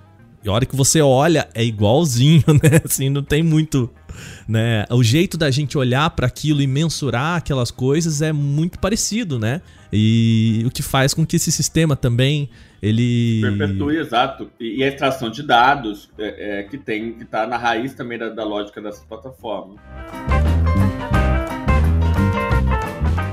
[0.43, 2.81] E a hora que você olha é igualzinho, né?
[2.83, 3.87] Assim, não tem muito,
[4.47, 4.83] né?
[4.89, 9.61] O jeito da gente olhar para aquilo e mensurar aquelas coisas é muito parecido, né?
[9.93, 12.49] E o que faz com que esse sistema também
[12.81, 14.49] ele perpetue, exato.
[14.59, 18.29] E a extração de dados é, é, que tem que tá na raiz também da,
[18.29, 19.77] da lógica dessas plataformas.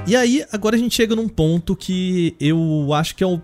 [0.07, 3.41] E aí, agora a gente chega num ponto que eu acho que é o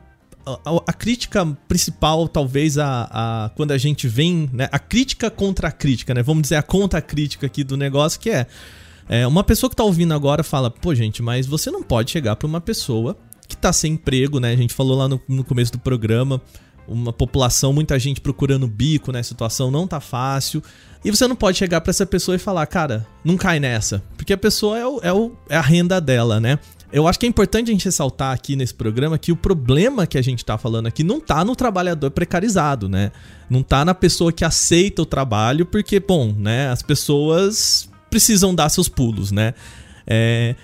[0.47, 4.69] a, a, crítica principal, talvez, a, a, quando a gente vem, né?
[4.71, 6.23] A crítica contra a crítica, né?
[6.23, 8.47] Vamos dizer a contra-crítica aqui do negócio, que é,
[9.09, 12.37] é, uma pessoa que tá ouvindo agora fala, pô, gente, mas você não pode chegar
[12.37, 13.17] pra uma pessoa
[13.48, 14.52] que tá sem emprego, né?
[14.52, 16.40] A gente falou lá no, no começo do programa,
[16.87, 19.20] uma população, muita gente procurando bico, né?
[19.20, 20.62] A situação não tá fácil.
[21.04, 24.02] E você não pode chegar para essa pessoa e falar, cara, não cai nessa.
[24.16, 26.59] Porque a pessoa é, o, é, o, é a renda dela, né?
[26.92, 30.16] Eu acho que é importante a gente ressaltar aqui nesse programa que o problema que
[30.16, 33.11] a gente tá falando aqui não tá no trabalhador precarizado, né?
[33.50, 36.68] Não tá na pessoa que aceita o trabalho, porque, bom, né?
[36.68, 39.54] As pessoas precisam dar seus pulos, né?
[40.07, 40.54] É...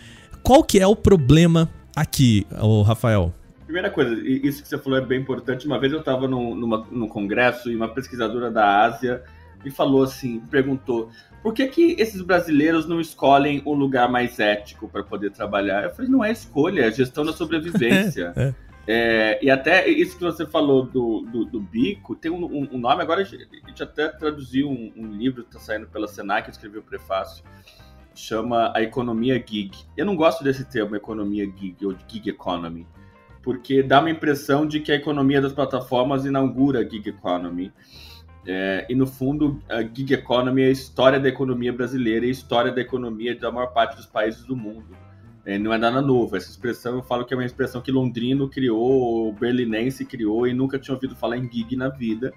[0.42, 2.46] Qual que é o problema aqui,
[2.86, 3.32] Rafael?
[3.64, 5.66] Primeira coisa, isso que você falou é bem importante.
[5.66, 9.22] Uma vez eu estava num, num congresso e uma pesquisadora da Ásia
[9.64, 11.10] me falou assim, perguntou,
[11.42, 15.84] por que, que esses brasileiros não escolhem um lugar mais ético para poder trabalhar?
[15.84, 18.32] Eu falei, não é escolha, é gestão da sobrevivência.
[18.36, 18.54] é.
[18.86, 23.02] É, e até isso que você falou do, do, do bico, tem um, um, nome,
[23.02, 26.78] agora a gente até traduziu um, um livro que está saindo pela Senac, eu escrevi
[26.78, 27.44] o prefácio,
[28.20, 29.70] chama A Economia Gig.
[29.96, 32.86] Eu não gosto desse termo, economia gig, ou gig economy,
[33.42, 37.72] porque dá uma impressão de que a economia das plataformas inaugura a gig economy.
[38.46, 42.32] É, e no fundo, a gig economy é a história da economia brasileira e a
[42.32, 44.96] história da economia da maior parte dos países do mundo.
[45.44, 46.36] É, não é nada novo.
[46.36, 50.78] Essa expressão eu falo que é uma expressão que londrino criou, berlinense criou e nunca
[50.78, 52.32] tinha ouvido falar em gig na vida.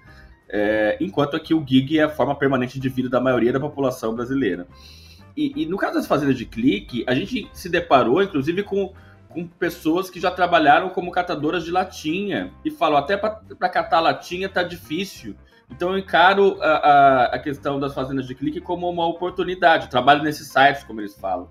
[0.48, 4.14] É, enquanto aqui o gig é a forma permanente de vida da maioria da população
[4.14, 4.66] brasileira.
[5.36, 8.92] E, e no caso das fazendas de clique, a gente se deparou, inclusive, com,
[9.28, 14.48] com pessoas que já trabalharam como catadoras de latinha e falam até para catar latinha
[14.48, 15.34] tá difícil.
[15.70, 19.90] Então eu encaro a, a, a, questão das fazendas de clique como uma oportunidade.
[19.90, 21.48] trabalho nesses sites, como eles falam.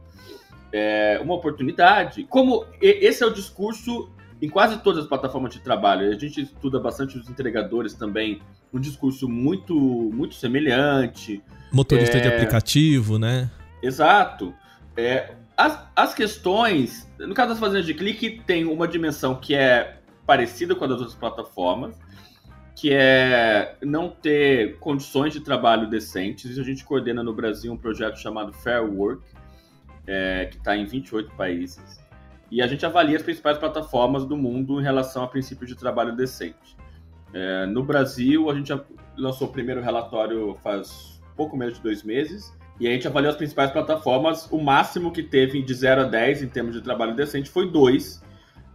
[0.72, 2.24] É uma oportunidade.
[2.24, 4.10] Como esse é o discurso
[4.42, 6.10] em quase todas as plataformas de trabalho.
[6.10, 8.42] A gente estuda bastante os entregadores também.
[8.74, 11.42] Um discurso muito, muito semelhante.
[11.72, 12.22] Motorista é...
[12.22, 13.50] de aplicativo, né?
[13.84, 14.56] Exato.
[14.96, 19.98] É, as, as questões, no caso das fazendas de clique, tem uma dimensão que é
[20.26, 22.00] parecida com a das outras plataformas,
[22.76, 26.50] que é não ter condições de trabalho decentes.
[26.50, 29.22] Isso a gente coordena no Brasil um projeto chamado Fair Work,
[30.08, 32.02] é, que está em 28 países.
[32.50, 36.16] E a gente avalia as principais plataformas do mundo em relação a princípios de trabalho
[36.16, 36.78] decente.
[37.34, 38.72] É, no Brasil, a gente
[39.18, 43.38] lançou o primeiro relatório faz pouco menos de dois meses, e a gente avaliou as
[43.38, 44.48] principais plataformas.
[44.52, 48.24] O máximo que teve de 0 a 10 em termos de trabalho decente foi 2,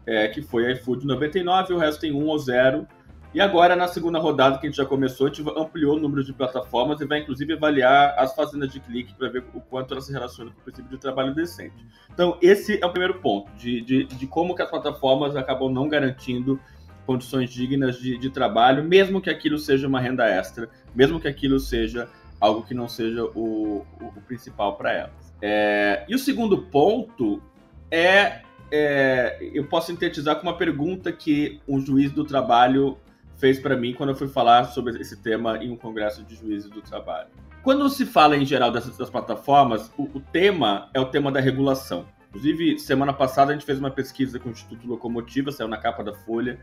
[0.07, 2.87] é, que foi a iFood 99, e o resto tem 1 ou 0
[3.35, 6.25] e agora, na segunda rodada que a gente já começou, a gente ampliou o número
[6.25, 10.07] de plataformas e vai, inclusive, avaliar as fazendas de clique para ver o quanto elas
[10.07, 11.77] se relacionam com o princípio de trabalho decente.
[12.11, 15.89] Então, esse é o primeiro ponto, de, de, de como que as plataformas acabam não
[15.89, 16.59] garantindo
[17.05, 21.59] condições dignas de, de trabalho, mesmo que aquilo seja uma renda extra, mesmo que aquilo
[21.61, 22.09] seja
[22.41, 25.35] algo que não seja o, o, o principal para elas.
[25.41, 27.43] É, e o segundo ponto
[27.91, 32.99] é, é, eu posso sintetizar com uma pergunta que um juiz do trabalho
[33.37, 36.71] fez para mim quando eu fui falar sobre esse tema em um congresso de juízes
[36.71, 37.29] do trabalho.
[37.63, 41.41] Quando se fala em geral dessas, das plataformas, o, o tema é o tema da
[41.41, 42.07] regulação.
[42.29, 46.05] Inclusive, semana passada a gente fez uma pesquisa com o Instituto Locomotiva, saiu na capa
[46.05, 46.59] da Folha,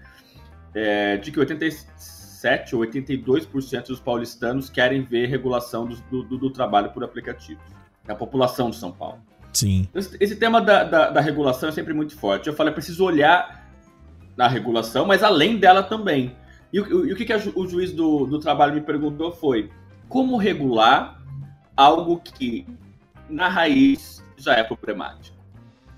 [0.74, 1.40] é, de que
[2.46, 7.64] 87 ou 82% dos paulistanos querem ver regulação do, do, do, trabalho por aplicativos.
[8.06, 9.20] Da população de São Paulo.
[9.52, 9.90] Sim.
[9.96, 12.48] Esse, esse tema da, da, da, regulação é sempre muito forte.
[12.48, 13.68] Eu falei, é preciso olhar
[14.38, 16.36] na regulação, mas além dela também.
[16.72, 19.72] E o, e o que, que a, o juiz do, do trabalho me perguntou foi
[20.08, 21.20] como regular
[21.76, 22.68] algo que,
[23.28, 25.36] na raiz, já é problemático.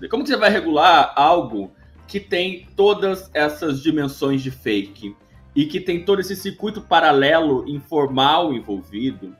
[0.08, 1.72] Como que você vai regular algo
[2.06, 5.14] que tem todas essas dimensões de fake
[5.58, 9.34] e que tem todo esse circuito paralelo informal envolvido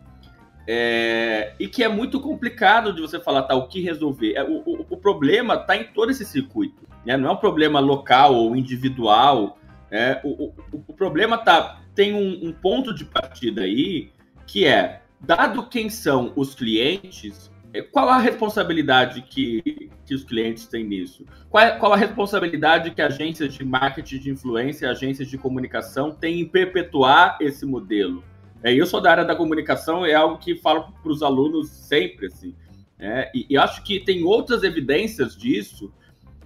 [0.67, 4.35] é, e que é muito complicado de você falar tá, o que resolver.
[4.35, 6.83] É, o, o, o problema está em todo esse circuito.
[7.07, 7.17] Né?
[7.17, 9.61] Não é um problema local ou individual.
[9.93, 14.11] É, o, o, problema tá, tem um, um ponto de partida aí
[14.45, 17.49] que é, dado quem são os clientes,
[17.93, 21.25] qual a responsabilidade que, que os clientes têm nisso?
[21.51, 26.41] Qual, é, qual a responsabilidade que agências de marketing de influência, agências de comunicação têm
[26.41, 28.25] em perpetuar esse modelo?
[28.63, 32.27] É, eu sou da área da comunicação, é algo que falo para os alunos sempre,
[32.27, 32.55] assim.
[32.99, 35.93] É, e, e, acho que tem outras evidências disso.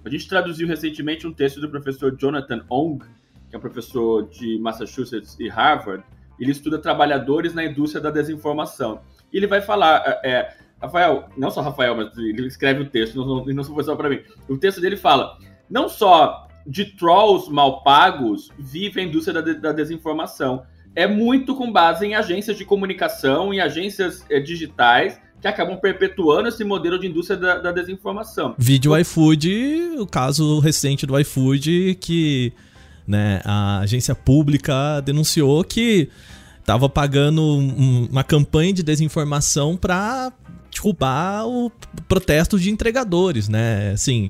[0.05, 3.03] A gente traduziu recentemente um texto do professor Jonathan Ong,
[3.49, 6.03] que é um professor de Massachusetts e Harvard,
[6.39, 9.01] ele estuda trabalhadores na indústria da desinformação.
[9.31, 13.15] E ele vai falar, é, é Rafael, não só Rafael, mas ele escreve o texto,
[13.15, 14.19] não, não, não foi só para mim.
[14.47, 15.37] O texto dele fala,
[15.69, 20.63] não só de trolls mal pagos vive a indústria da, da desinformação.
[20.95, 26.47] É muito com base em agências de comunicação, em agências é, digitais, que acabam perpetuando
[26.47, 28.55] esse modelo de indústria da, da desinformação.
[28.57, 32.53] Vídeo iFood, o caso recente do iFood, que
[33.07, 33.41] né?
[33.43, 36.09] A agência pública denunciou que
[36.59, 40.31] estava pagando um, uma campanha de desinformação para
[40.73, 41.71] derrubar o
[42.07, 43.91] protesto de entregadores, né?
[43.93, 44.29] Assim,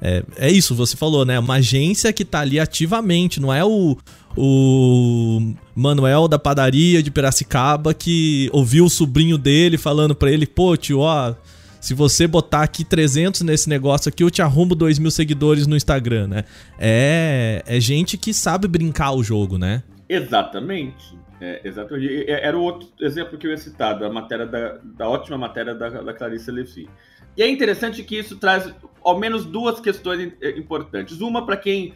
[0.00, 1.38] é, é, isso, você falou, né?
[1.38, 3.96] Uma agência que está ali ativamente, não é o,
[4.36, 10.76] o Manuel da padaria de Piracicaba que ouviu o sobrinho dele falando para ele, pô,
[10.76, 11.34] tio, ó,
[11.80, 15.76] se você botar aqui 300 nesse negócio aqui, eu te arrumo 2 mil seguidores no
[15.76, 16.44] Instagram, né?
[16.78, 19.82] É, é gente que sabe brincar o jogo, né?
[20.08, 21.16] Exatamente.
[21.44, 22.30] É, exatamente.
[22.30, 25.88] Era o outro exemplo que eu ia citar, da matéria da, da ótima matéria da,
[25.88, 26.88] da Clarice Lefi.
[27.36, 31.20] E é interessante que isso traz ao menos duas questões importantes.
[31.20, 31.94] Uma para quem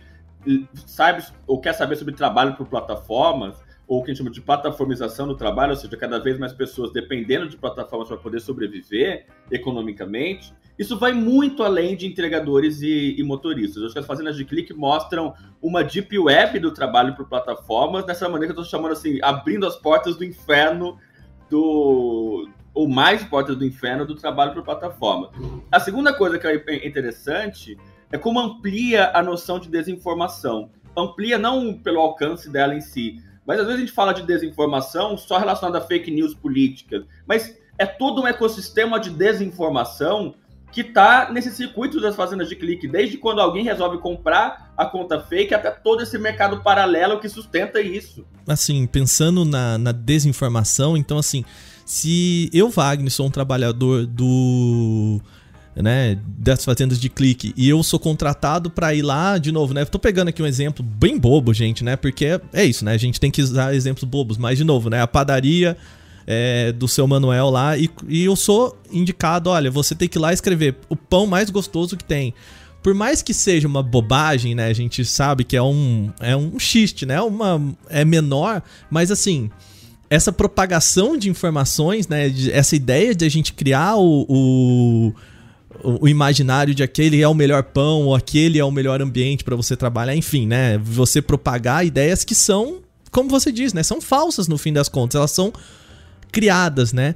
[0.74, 3.56] sabe ou quer saber sobre trabalho por plataformas,
[3.86, 6.52] ou o que a gente chama de plataformização do trabalho, ou seja, cada vez mais
[6.52, 13.14] pessoas dependendo de plataformas para poder sobreviver economicamente, isso vai muito além de entregadores e,
[13.18, 13.82] e motoristas.
[13.82, 18.28] Acho que as fazendas de clique mostram uma deep web do trabalho por plataformas, dessa
[18.28, 20.98] maneira que eu estou chamando assim, abrindo as portas do inferno
[21.48, 25.30] do ou mais portas do inferno do trabalho por plataforma.
[25.72, 27.78] A segunda coisa que é interessante
[28.12, 30.70] é como amplia a noção de desinformação.
[30.94, 35.16] Amplia não pelo alcance dela em si, mas às vezes a gente fala de desinformação
[35.16, 37.06] só relacionada a fake news políticas.
[37.26, 40.34] Mas é todo um ecossistema de desinformação
[40.72, 45.20] que está nesse circuito das fazendas de clique, desde quando alguém resolve comprar a conta
[45.20, 48.26] fake até todo esse mercado paralelo que sustenta isso.
[48.46, 51.44] Assim, pensando na, na desinformação, então assim,
[51.84, 55.20] se eu, Wagner, sou um trabalhador do
[55.82, 59.84] né, das fazendas de clique e eu sou contratado para ir lá de novo, né?
[59.84, 61.96] Tô pegando aqui um exemplo bem bobo, gente, né?
[61.96, 62.92] Porque é, é isso, né?
[62.92, 65.02] A gente tem que usar exemplos bobos, mas de novo, né?
[65.02, 65.76] A padaria
[66.26, 70.20] é, do seu Manuel lá e, e eu sou indicado, olha, você tem que ir
[70.20, 72.34] lá escrever o pão mais gostoso que tem.
[72.82, 74.66] Por mais que seja uma bobagem, né?
[74.66, 77.20] A gente sabe que é um é um xiste, né?
[77.20, 79.50] Uma é menor, mas assim,
[80.08, 82.32] essa propagação de informações, né?
[82.52, 85.12] Essa ideia de a gente criar o, o
[85.82, 89.54] o imaginário de aquele é o melhor pão ou aquele é o melhor ambiente para
[89.54, 90.78] você trabalhar, enfim, né?
[90.78, 93.82] Você propagar ideias que são, como você diz, né?
[93.82, 95.52] São falsas no fim das contas, elas são
[96.36, 97.14] criadas, né?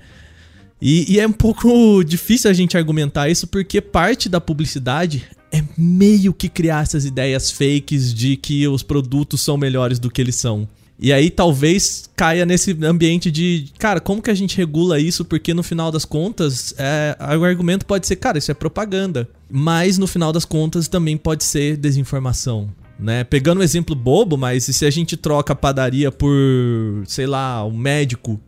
[0.81, 5.63] E, e é um pouco difícil a gente argumentar isso porque parte da publicidade é
[5.77, 10.37] meio que criar essas ideias fakes de que os produtos são melhores do que eles
[10.37, 10.67] são.
[10.99, 15.23] E aí talvez caia nesse ambiente de, cara, como que a gente regula isso?
[15.23, 19.29] Porque no final das contas, é, o argumento pode ser, cara, isso é propaganda.
[19.51, 22.71] Mas no final das contas também pode ser desinformação.
[22.99, 23.25] Né?
[23.25, 27.77] Pegando um exemplo bobo, mas se a gente troca a padaria por, sei lá, um
[27.77, 28.39] médico,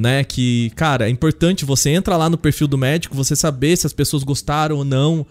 [0.00, 0.24] né?
[0.24, 3.92] Que, cara, é importante você entra lá no perfil do médico, você saber se as
[3.92, 5.26] pessoas gostaram ou não,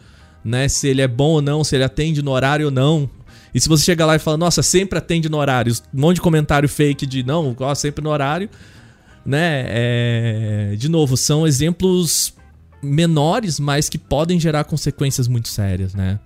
[0.46, 0.68] né?
[0.68, 3.10] Se ele é bom ou não, se ele atende no horário ou não.
[3.52, 6.22] E se você chega lá e fala, nossa, sempre atende no horário, um monte de
[6.22, 8.48] comentário fake de não, ó, sempre no horário,
[9.26, 9.66] né?
[9.70, 10.76] É...
[10.78, 12.32] De novo, são exemplos
[12.80, 16.20] menores, mas que podem gerar consequências muito sérias, né?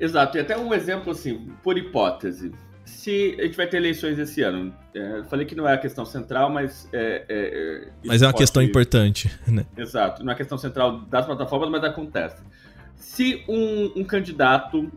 [0.00, 2.50] Exato, e até um exemplo assim, por hipótese.
[2.84, 6.04] Se a gente vai ter eleições esse ano, é, falei que não é a questão
[6.04, 9.64] central, mas é, é, é mas é uma questão importante, né?
[9.76, 12.42] Exato, não é a questão central das plataformas, mas acontece.
[12.94, 14.90] Se um, um candidato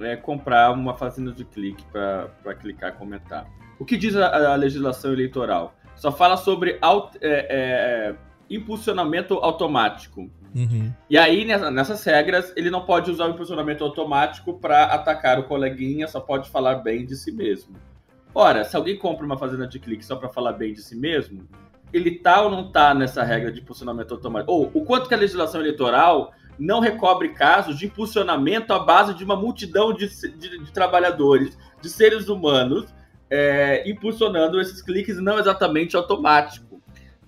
[0.00, 3.46] é, comprar uma fazenda de clique para clicar e comentar,
[3.78, 5.74] o que diz a, a, legislação eleitoral?
[5.94, 6.78] Só fala sobre é,
[7.22, 8.14] é,
[8.50, 10.30] impulsionamento automático.
[10.54, 10.92] Uhum.
[11.10, 16.08] E aí, nessas regras, ele não pode usar o impulsionamento automático para atacar o coleguinha,
[16.08, 17.76] só pode falar bem de si mesmo.
[18.34, 21.48] Ora, se alguém compra uma fazenda de clique só para falar bem de si mesmo,
[21.92, 24.52] ele tá ou não tá nessa regra de impulsionamento automático?
[24.52, 29.24] Ou o quanto que a legislação eleitoral não recobre casos de impulsionamento à base de
[29.24, 32.94] uma multidão de, de, de trabalhadores, de seres humanos,
[33.28, 36.65] é, impulsionando esses cliques não exatamente automático.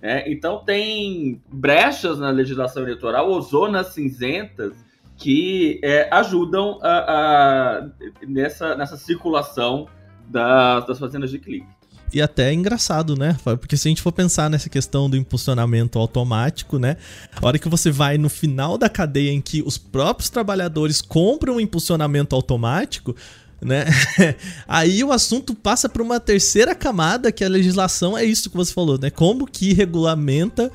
[0.01, 4.73] É, então tem brechas na legislação eleitoral ou zonas cinzentas
[5.17, 7.89] que é, ajudam a, a,
[8.25, 9.87] nessa, nessa circulação
[10.29, 11.67] das, das fazendas de clique.
[12.11, 13.37] E até é engraçado, né?
[13.43, 16.97] Porque se a gente for pensar nessa questão do impulsionamento automático, né?
[17.39, 21.57] A hora que você vai no final da cadeia em que os próprios trabalhadores compram
[21.57, 23.15] o impulsionamento automático,
[23.61, 23.85] né?
[24.67, 28.73] Aí o assunto passa para uma terceira camada, que a legislação é isso que você
[28.73, 29.09] falou, né?
[29.09, 30.71] Como que regulamenta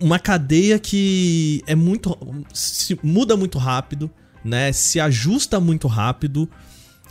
[0.00, 2.16] uma cadeia que é muito
[2.52, 4.10] se muda muito rápido,
[4.44, 4.72] né?
[4.72, 6.48] Se ajusta muito rápido.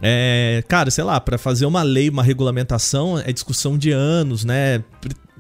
[0.02, 4.84] É, cara, sei lá, para fazer uma lei, uma regulamentação é discussão de anos, né?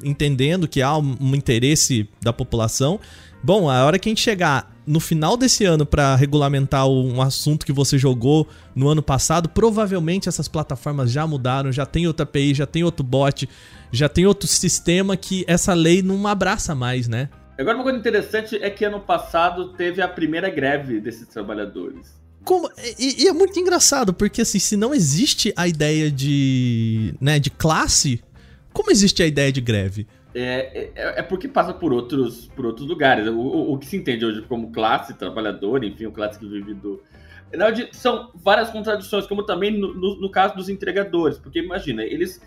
[0.03, 2.99] Entendendo que há um interesse da população.
[3.43, 7.65] Bom, a hora que a gente chegar no final desse ano para regulamentar um assunto
[7.65, 12.53] que você jogou no ano passado, provavelmente essas plataformas já mudaram, já tem outra API,
[12.53, 13.49] já tem outro bot,
[13.91, 17.29] já tem outro sistema que essa lei não abraça mais, né?
[17.57, 22.19] Agora uma coisa interessante é que ano passado teve a primeira greve desses trabalhadores.
[22.43, 27.39] Como, e, e, é muito engraçado, porque assim, se não existe a ideia de, né,
[27.39, 28.21] de classe,
[28.73, 30.07] como existe a ideia de greve?
[30.33, 33.27] É, é, é, porque passa por outros, por outros lugares.
[33.27, 36.73] O, o, o, que se entende hoje como classe trabalhadora, enfim, o classe que vive
[36.73, 37.01] do.
[37.53, 42.01] Na verdade, são várias contradições, como também no, no, no, caso dos entregadores, porque imagina,
[42.01, 42.41] eles,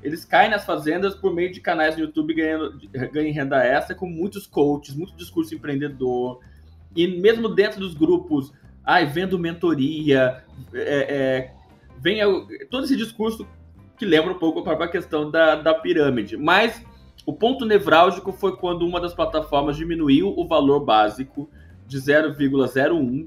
[0.00, 2.78] eles caem nas fazendas por meio de canais no YouTube ganhando,
[3.12, 6.38] ganham renda extra com muitos coaches, muito discurso empreendedor,
[6.94, 8.52] e mesmo dentro dos grupos,
[8.84, 11.52] ai, vendo mentoria, é, é,
[11.98, 12.20] vem
[12.70, 13.44] todo esse discurso
[13.98, 16.80] que lembra um pouco a própria questão da, da pirâmide, mas
[17.26, 21.48] o ponto nevrálgico foi quando uma das plataformas diminuiu o valor básico
[21.86, 23.26] de 0,01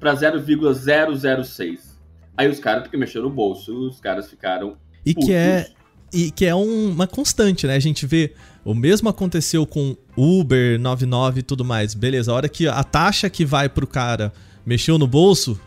[0.00, 2.00] para 0,006.
[2.36, 4.76] Aí os caras, porque mexeram no bolso, os caras ficaram.
[5.04, 5.28] E putos.
[5.28, 5.70] que é,
[6.12, 7.74] e que é um, uma constante, né?
[7.74, 8.32] A gente vê.
[8.64, 11.92] O mesmo aconteceu com Uber, 99 e tudo mais.
[11.92, 14.32] Beleza, a hora que a taxa que vai pro cara
[14.64, 15.60] mexeu no bolso,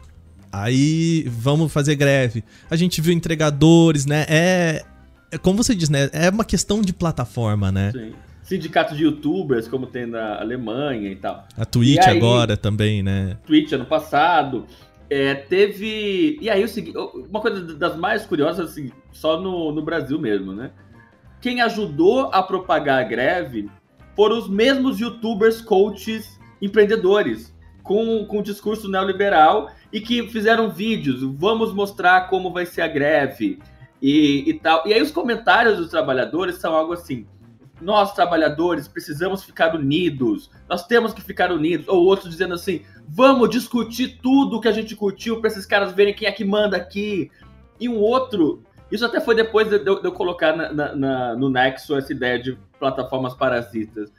[0.52, 2.44] aí vamos fazer greve.
[2.72, 4.26] A gente viu entregadores, né?
[4.28, 4.84] É
[5.42, 6.10] como você diz, né?
[6.14, 7.92] É uma questão de plataforma, né?
[7.92, 8.14] Sim.
[8.42, 11.46] Sindicato de youtubers, como tem na Alemanha e tal.
[11.58, 13.38] A Twitch aí, agora também, né?
[13.46, 14.66] Twitch ano passado.
[15.10, 16.38] É, teve.
[16.42, 20.54] E aí o seguinte, uma coisa das mais curiosas, assim, só no, no Brasil mesmo,
[20.54, 20.72] né?
[21.42, 23.70] Quem ajudou a propagar a greve
[24.16, 27.54] foram os mesmos youtubers, coaches, empreendedores,
[27.84, 31.22] com, com discurso neoliberal e que fizeram vídeos.
[31.38, 33.60] Vamos mostrar como vai ser a greve
[34.02, 34.84] e, e tal.
[34.86, 37.26] E aí os comentários dos trabalhadores são algo assim:
[37.82, 41.88] nós trabalhadores precisamos ficar unidos, nós temos que ficar unidos.
[41.88, 46.14] Ou outros dizendo assim: vamos discutir tudo que a gente curtiu para esses caras verem
[46.14, 47.32] quem é que manda aqui.
[47.80, 51.36] E um outro, isso até foi depois de, eu, de eu colocar na, na, na,
[51.36, 54.12] no Nexo essa ideia de plataformas parasitas.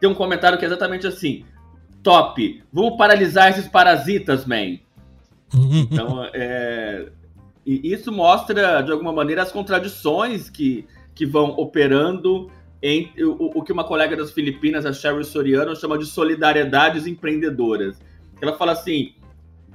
[0.00, 1.44] Tem um comentário que é exatamente assim:
[2.02, 4.78] top, vamos paralisar esses parasitas, man.
[5.52, 7.08] Então, é,
[7.66, 12.48] e isso mostra, de alguma maneira, as contradições que, que vão operando
[12.80, 17.98] em o, o que uma colega das Filipinas, a Cheryl Soriano, chama de solidariedades empreendedoras.
[18.40, 19.14] Ela fala assim: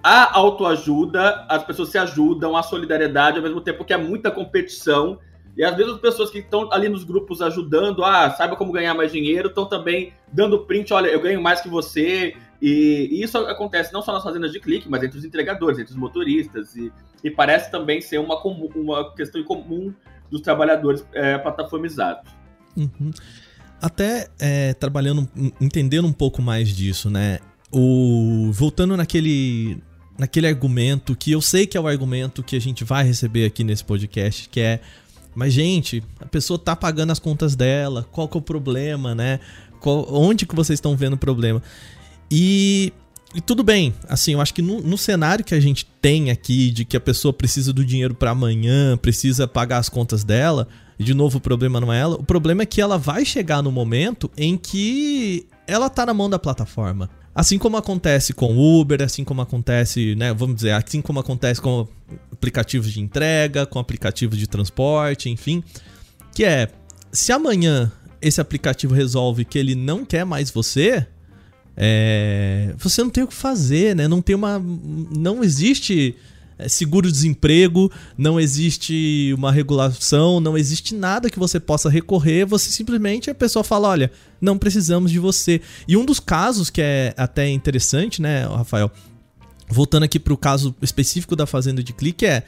[0.02, 5.20] a autoajuda, as pessoas se ajudam, a solidariedade, ao mesmo tempo que há muita competição.
[5.58, 8.94] E às vezes as pessoas que estão ali nos grupos ajudando, ah, saiba como ganhar
[8.94, 13.38] mais dinheiro, estão também dando print, olha, eu ganho mais que você, e, e, isso
[13.38, 16.74] acontece não só nas fazendas de clique, mas entre os entregadores, entre os motoristas.
[16.78, 16.90] E,
[17.24, 18.40] e parece também ser uma,
[18.76, 19.94] uma questão comum
[20.30, 22.32] dos trabalhadores é, plataformizados.
[22.76, 23.12] Uhum.
[23.82, 25.28] até é, trabalhando,
[25.60, 27.40] entendendo um pouco mais disso, né?
[27.70, 29.84] O, voltando naquele,
[30.18, 33.64] naquele argumento que eu sei que é o argumento que a gente vai receber aqui
[33.64, 34.80] nesse podcast, que é
[35.34, 39.40] mas, gente, a pessoa tá pagando as contas dela, qual que é o problema, né?
[39.80, 41.62] Qual, onde que vocês estão vendo o problema?
[42.30, 42.94] E,
[43.34, 46.70] e, tudo bem, assim, eu acho que no, no, cenário que a gente tem aqui,
[46.70, 50.68] de que a pessoa precisa do dinheiro para amanhã, precisa pagar as contas dela,
[51.00, 53.62] e de novo o problema não é ela, o problema é que ela vai chegar
[53.62, 57.10] no momento em que ela tá na mão da plataforma.
[57.34, 61.88] Assim como acontece com Uber, assim como acontece, né, vamos dizer, assim como acontece com
[62.34, 65.64] aplicativos de entrega, com aplicativos de transporte, enfim,
[66.36, 66.70] que é
[67.14, 67.90] se amanhã
[68.22, 71.08] esse aplicativo resolve que ele não quer mais você,
[71.76, 74.08] é, você não tem o que fazer, né?
[74.08, 76.16] Não tem uma, não existe
[76.58, 83.30] é, seguro-desemprego, não existe uma regulação, não existe nada que você possa recorrer, você simplesmente
[83.30, 85.62] a pessoa fala, olha, não precisamos de você.
[85.88, 88.92] E um dos casos que é até interessante, né, Rafael,
[89.68, 92.44] voltando aqui para o caso específico da fazenda de clique é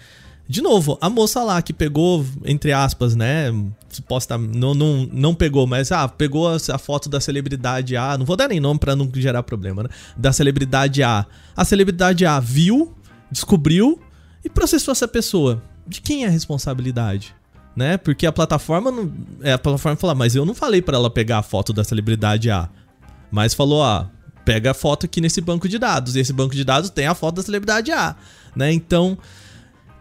[0.48, 3.46] de novo, a moça lá que pegou, entre aspas, né?
[3.90, 8.36] Suposta, não, não, não pegou, mas ah, pegou a, foto da celebridade A, não vou
[8.36, 9.90] dar nem nome para não gerar problema, né?
[10.18, 11.26] Da celebridade A.
[11.56, 12.94] A celebridade A viu,
[13.32, 14.02] descobriu
[14.44, 15.64] e processou essa pessoa.
[15.88, 17.34] De quem é a responsabilidade?
[17.76, 17.98] Né?
[17.98, 21.40] Porque a plataforma não, é a plataforma fala, mas eu não falei para ela pegar
[21.40, 22.70] a foto da celebridade A,
[23.32, 24.12] mas falou, ah,
[24.44, 26.16] pega a foto aqui nesse banco de dados.
[26.16, 28.16] E esse banco de dados tem a foto da celebridade A,
[28.56, 28.72] né?
[28.72, 29.18] Então,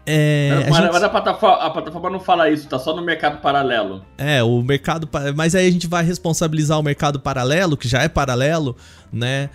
[0.05, 0.91] é, mas, a, gente...
[0.91, 4.03] mas a, plataforma, a, plataforma, não fala isso, tá só no mercado paralelo.
[4.17, 5.07] É, o mercado.
[5.35, 8.75] Mas aí a gente vai responsabilizar o mercado paralelo, que já é paralelo,
[9.11, 9.49] né?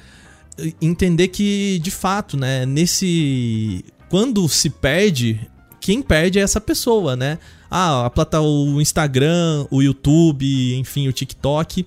[0.80, 5.38] Entender que, de fato, né, nesse quando se perde,
[5.80, 7.38] quem perde é essa pessoa, né?
[7.70, 11.86] Ah, a plata, o Instagram, o YouTube, enfim, o TikTok.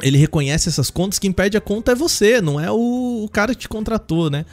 [0.00, 3.52] Ele reconhece essas contas, quem perde a conta é você, não é o, o cara
[3.52, 4.46] que te contratou, né?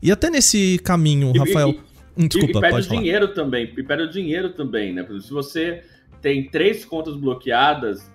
[0.00, 1.70] E até nesse caminho, e, Rafael.
[1.70, 1.80] E,
[2.16, 3.72] desculpa, e, e perde pode o dinheiro também.
[3.76, 5.06] E perde o dinheiro também, né?
[5.20, 5.82] Se você
[6.22, 8.10] tem três contas bloqueadas,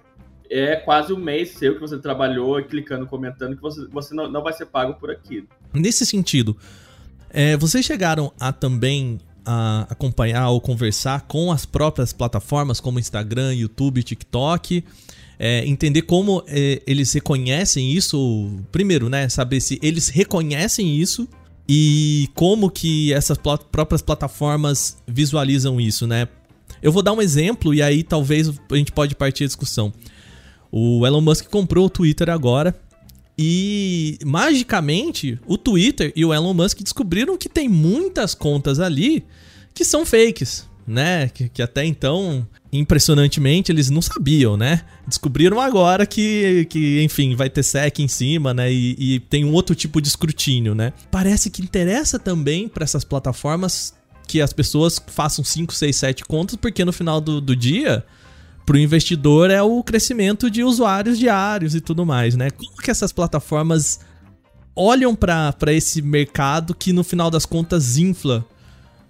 [0.49, 4.43] é quase um mês seu que você trabalhou clicando, comentando, que você, você não, não
[4.43, 5.47] vai ser pago por aquilo.
[5.73, 6.57] Nesse sentido,
[7.29, 13.53] é, vocês chegaram a também a acompanhar ou conversar com as próprias plataformas como Instagram,
[13.53, 14.83] YouTube, TikTok,
[15.39, 21.27] é, entender como é, eles reconhecem isso, primeiro, né, saber se eles reconhecem isso
[21.67, 26.27] e como que essas próprias plataformas visualizam isso, né?
[26.81, 29.93] Eu vou dar um exemplo e aí talvez a gente pode partir a discussão.
[30.71, 32.75] O Elon Musk comprou o Twitter agora
[33.37, 39.23] e magicamente o Twitter e o Elon Musk descobriram que tem muitas contas ali
[39.73, 41.29] que são fakes, né?
[41.29, 44.81] Que, que, até então, impressionantemente, eles não sabiam, né?
[45.07, 48.71] Descobriram agora que, que enfim, vai ter SEC em cima, né?
[48.71, 50.93] E, e tem um outro tipo de escrutínio, né?
[51.09, 53.93] Parece que interessa também para essas plataformas
[54.27, 58.05] que as pessoas façam 5, 6, 7 contas, porque no final do, do dia
[58.65, 62.49] para o investidor é o crescimento de usuários diários e tudo mais, né?
[62.49, 63.99] Como que essas plataformas
[64.75, 68.45] olham para esse mercado que no final das contas infla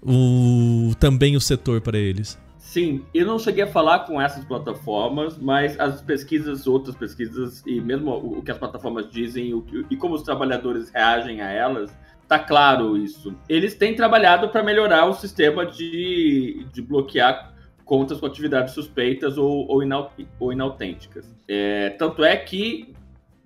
[0.02, 2.40] o, também o setor para eles?
[2.58, 7.82] Sim, eu não cheguei a falar com essas plataformas, mas as pesquisas, outras pesquisas, e
[7.82, 11.92] mesmo o que as plataformas dizem o, e como os trabalhadores reagem a elas,
[12.28, 13.36] tá claro isso.
[13.50, 19.68] Eles têm trabalhado para melhorar o sistema de, de bloquear contas com atividades suspeitas ou,
[19.68, 21.30] ou, inau, ou inautênticas.
[21.46, 22.96] É, tanto é que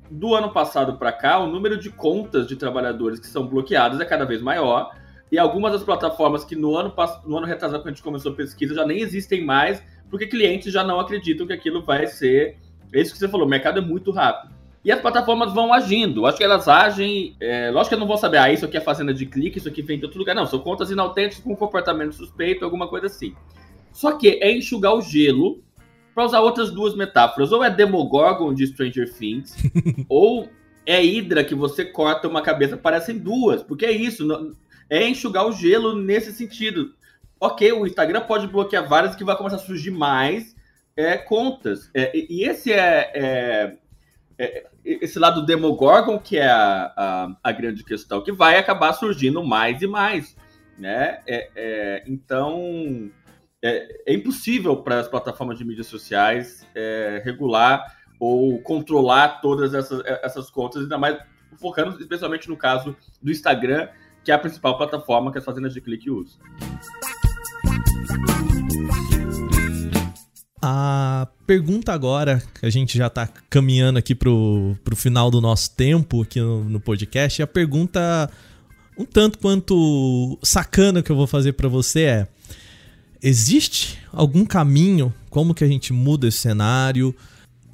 [0.08, 4.06] do ano passado para cá, o número de contas de trabalhadores que são bloqueadas é
[4.06, 4.92] cada vez maior.
[5.32, 6.94] E algumas das plataformas que no ano,
[7.26, 10.72] no ano retrasado, quando a gente começou a pesquisa, já nem existem mais, porque clientes
[10.72, 12.58] já não acreditam que aquilo vai ser.
[12.94, 14.54] É isso que você falou, o mercado é muito rápido.
[14.84, 16.28] E as plataformas vão agindo.
[16.28, 17.36] Acho que elas agem.
[17.40, 19.68] É, lógico que eu não vou saber, ah, isso aqui é fazenda de clique, isso
[19.68, 20.36] aqui vem de outro lugar.
[20.36, 23.36] Não, são contas inautênticas com comportamento suspeito, alguma coisa assim.
[23.92, 25.64] Só que é enxugar o gelo,
[26.14, 27.52] para usar outras duas metáforas.
[27.52, 29.56] Ou é Demogorgon de Stranger Things,
[30.08, 30.48] ou
[30.86, 33.64] é Hydra que você corta uma cabeça, parecem duas.
[33.64, 34.56] Porque é isso,
[34.90, 36.94] é enxugar o gelo nesse sentido.
[37.40, 40.56] Ok, o Instagram pode bloquear várias que vai começar a surgir mais
[40.96, 41.90] é, contas.
[41.94, 43.78] É, e esse é, é,
[44.38, 49.44] é, esse lado Demogorgon que é a, a, a, grande questão, que vai acabar surgindo
[49.44, 50.36] mais e mais.
[50.78, 51.22] Né?
[51.28, 53.12] É, é, então
[53.64, 56.66] é, impossível para as plataformas de mídias sociais
[57.24, 61.18] regular ou controlar todas essas, essas contas, ainda mais
[61.58, 63.90] focando especialmente no caso do Instagram,
[64.26, 66.36] que é a principal plataforma que as fazendas de clique usam.
[70.60, 75.76] A pergunta agora, que a gente já está caminhando aqui pro, pro final do nosso
[75.76, 78.28] tempo aqui no, no podcast, a pergunta
[78.98, 82.28] um tanto quanto sacana que eu vou fazer para você é:
[83.22, 87.16] existe algum caminho como que a gente muda esse cenário?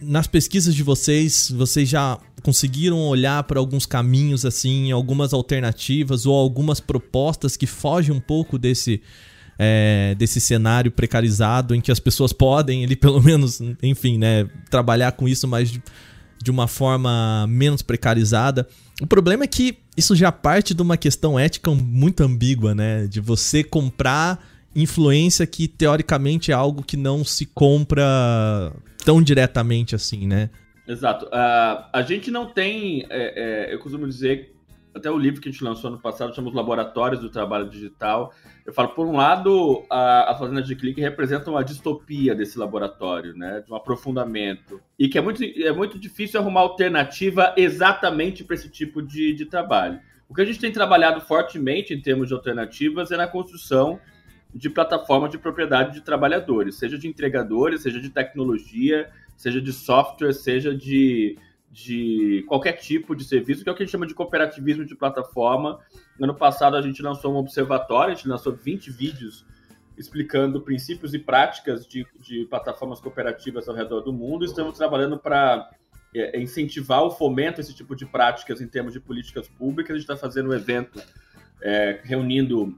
[0.02, 6.36] Nas pesquisas de vocês, vocês já conseguiram olhar para alguns caminhos assim, algumas alternativas ou
[6.36, 9.02] algumas propostas que fogem um pouco desse
[9.64, 15.12] é, desse cenário precarizado em que as pessoas podem, ele pelo menos, enfim, né, trabalhar
[15.12, 15.82] com isso, mas de,
[16.44, 18.68] de uma forma menos precarizada.
[19.00, 23.08] O problema é que isso já parte de uma questão ética muito ambígua, né?
[23.08, 24.44] De você comprar
[24.76, 28.74] influência que teoricamente é algo que não se compra
[29.04, 30.50] tão diretamente assim, né?
[30.88, 31.26] Exato.
[31.26, 34.56] Uh, a gente não tem, é, é, eu costumo dizer,
[34.94, 38.34] até o livro que a gente lançou ano passado chama Os Laboratórios do Trabalho Digital.
[38.66, 43.34] Eu falo, por um lado, a, a Fazenda de Clique representa uma distopia desse laboratório,
[43.36, 43.62] né?
[43.66, 44.82] De um aprofundamento.
[45.00, 49.46] E que é muito, é muito difícil arrumar alternativa exatamente para esse tipo de, de
[49.46, 50.00] trabalho.
[50.28, 54.00] O que a gente tem trabalhado fortemente em termos de alternativas é na construção
[54.54, 59.10] de plataformas de propriedade de trabalhadores, seja de entregadores, seja de tecnologia,
[59.42, 61.36] seja de software, seja de,
[61.72, 64.96] de qualquer tipo de serviço, que é o que a gente chama de cooperativismo de
[64.96, 65.80] plataforma.
[66.22, 69.44] Ano passado a gente lançou um observatório, a gente lançou 20 vídeos
[69.98, 74.46] explicando princípios e práticas de, de plataformas cooperativas ao redor do mundo.
[74.46, 75.72] Estamos trabalhando para
[76.16, 79.96] é, incentivar o fomento desse tipo de práticas em termos de políticas públicas.
[79.96, 81.02] A gente está fazendo um evento
[81.64, 82.78] é, reunindo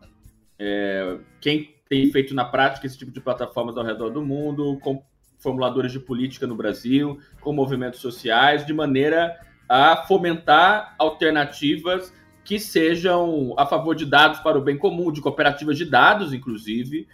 [0.58, 5.04] é, quem tem feito na prática esse tipo de plataformas ao redor do mundo, com
[5.44, 9.38] formuladores de política no Brasil, com movimentos sociais, de maneira
[9.70, 12.14] a fomentar alternativas
[12.44, 17.08] que sejam a favor de dados para o bem comum, de cooperativas de dados, inclusive,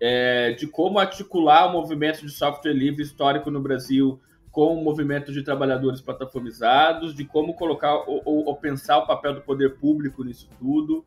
[0.00, 4.20] é, de como articular o movimento de software livre histórico no Brasil
[4.50, 9.40] com o movimento de trabalhadores plataformizados, de como colocar ou, ou, pensar o papel do
[9.40, 11.04] poder público nisso tudo.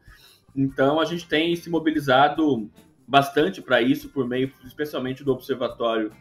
[0.56, 2.70] Então, a gente tem se mobilizado
[3.08, 6.12] bastante para isso, por meio, especialmente do Observatório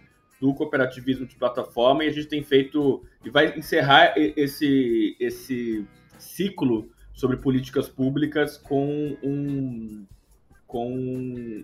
[0.41, 5.87] do Cooperativismo de Plataforma, e a gente tem feito, e vai encerrar esse, esse
[6.19, 10.07] ciclo sobre políticas públicas com um,
[10.67, 10.95] com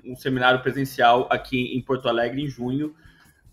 [0.04, 2.94] um seminário presencial aqui em Porto Alegre em junho.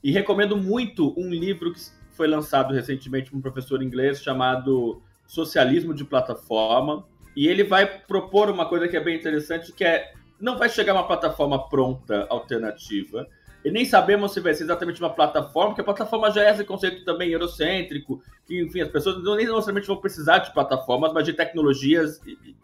[0.04, 1.80] E recomendo muito um livro que
[2.12, 8.50] foi lançado recentemente por um professor inglês chamado Socialismo de Plataforma, e ele vai propor
[8.50, 13.26] uma coisa que é bem interessante, que é não vai chegar uma plataforma pronta alternativa.
[13.64, 16.66] E nem sabemos se vai ser exatamente uma plataforma, porque a plataforma já é esse
[16.66, 21.24] conceito também eurocêntrico, que, enfim, as pessoas não nem necessariamente vão precisar de plataformas, mas
[21.24, 22.20] de tecnologias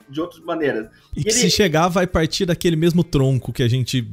[0.09, 0.89] de outras maneiras.
[1.15, 1.37] E, e que ele...
[1.37, 4.05] se chegar, vai partir daquele mesmo tronco que a gente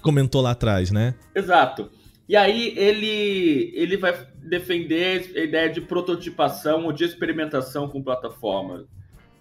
[0.00, 1.14] comentou lá atrás, né?
[1.34, 1.90] Exato.
[2.28, 8.86] E aí ele, ele vai defender a ideia de prototipação ou de experimentação com plataformas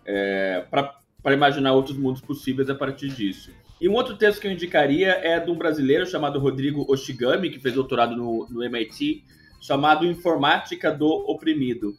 [0.05, 3.51] é, para imaginar outros mundos possíveis a partir disso.
[3.79, 7.59] E um outro texto que eu indicaria é de um brasileiro chamado Rodrigo Oshigami, que
[7.59, 9.23] fez doutorado no, no MIT,
[9.61, 11.95] chamado Informática do Oprimido.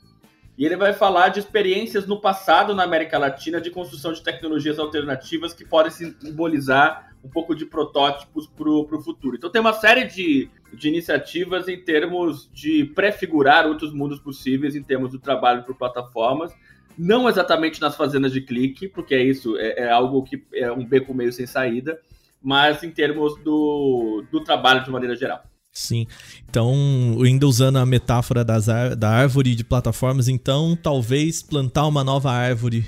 [0.57, 4.77] E ele vai falar de experiências no passado na América Latina de construção de tecnologias
[4.77, 9.37] alternativas que podem simbolizar um pouco de protótipos para o futuro.
[9.37, 14.83] Então tem uma série de, de iniciativas em termos de prefigurar outros mundos possíveis em
[14.83, 16.53] termos do trabalho por plataformas
[16.99, 20.85] não exatamente nas fazendas de clique, porque é isso, é, é algo que é um
[20.85, 21.99] beco meio sem saída,
[22.43, 25.43] mas em termos do, do trabalho de maneira geral.
[25.73, 26.07] Sim.
[26.49, 26.75] Então,
[27.23, 32.85] ainda usando a metáfora das da árvore de plataformas, então talvez plantar uma nova árvore,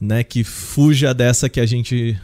[0.00, 2.18] né, que fuja dessa que a gente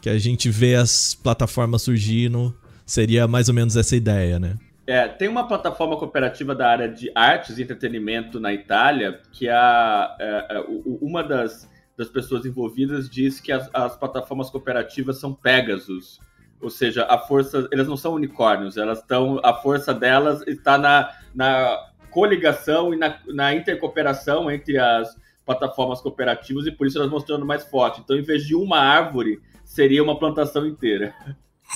[0.00, 4.56] que a gente vê as plataformas surgindo, seria mais ou menos essa ideia, né?
[4.86, 10.16] É, tem uma plataforma cooperativa da área de artes e entretenimento na Itália que a,
[10.20, 10.64] é, é,
[11.00, 16.20] uma das, das pessoas envolvidas diz que as, as, plataformas cooperativas são Pegasus,
[16.60, 21.12] ou seja, a força, elas não são unicórnios, elas estão, a força delas está na,
[21.34, 21.76] na
[22.10, 27.64] coligação e na, na intercooperação entre as plataformas cooperativas e por isso elas mostrando mais
[27.64, 28.00] forte.
[28.00, 31.12] Então, em vez de uma árvore, seria uma plantação inteira.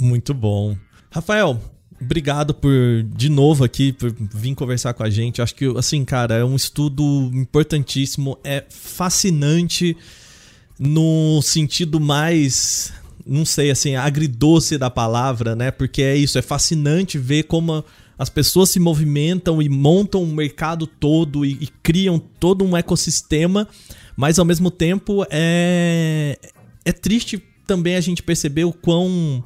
[0.00, 0.76] Muito bom.
[1.12, 1.58] Rafael,
[2.01, 2.72] obrigado por,
[3.14, 5.42] de novo aqui, por vir conversar com a gente.
[5.42, 9.96] Acho que, assim, cara, é um estudo importantíssimo, é fascinante
[10.78, 12.92] no sentido mais,
[13.26, 15.70] não sei, assim, agridoce da palavra, né?
[15.70, 17.84] Porque é isso, é fascinante ver como
[18.18, 23.68] as pessoas se movimentam e montam um mercado todo e, e criam todo um ecossistema,
[24.16, 26.38] mas ao mesmo tempo é,
[26.84, 29.44] é triste também a gente perceber o quão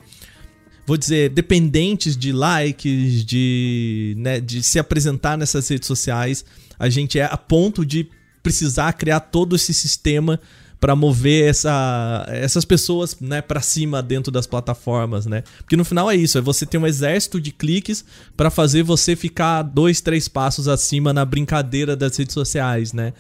[0.87, 6.45] vou dizer, dependentes de likes, de, né, de se apresentar nessas redes sociais.
[6.79, 8.09] A gente é a ponto de
[8.43, 10.39] precisar criar todo esse sistema
[10.85, 15.43] para mover essa, essas pessoas né, para cima dentro das plataformas, né?
[15.59, 18.05] Porque no final é isso, é você ter um exército de cliques
[18.37, 23.15] para fazer você ficar dois, três passos acima na brincadeira das redes sociais, né?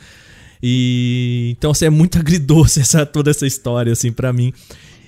[0.63, 4.53] E então assim, é muito agridoce essa, toda essa história assim para mim.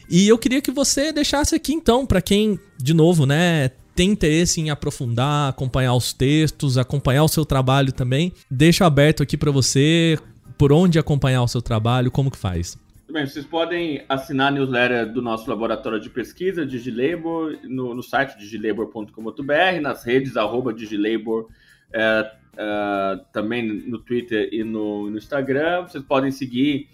[0.09, 4.61] E eu queria que você deixasse aqui então para quem, de novo, né, tem interesse
[4.61, 10.19] em aprofundar, acompanhar os textos, acompanhar o seu trabalho também, deixo aberto aqui para você
[10.59, 12.79] por onde acompanhar o seu trabalho, como que faz?
[13.11, 18.37] Bem, vocês podem assinar a newsletter do nosso laboratório de pesquisa, Digilabor, no, no site
[18.37, 21.49] digilabor.com.br, nas redes, arroba Digilabor,
[21.93, 25.83] é, é, também no Twitter e no, no, Instagram.
[25.83, 26.89] Vocês podem seguir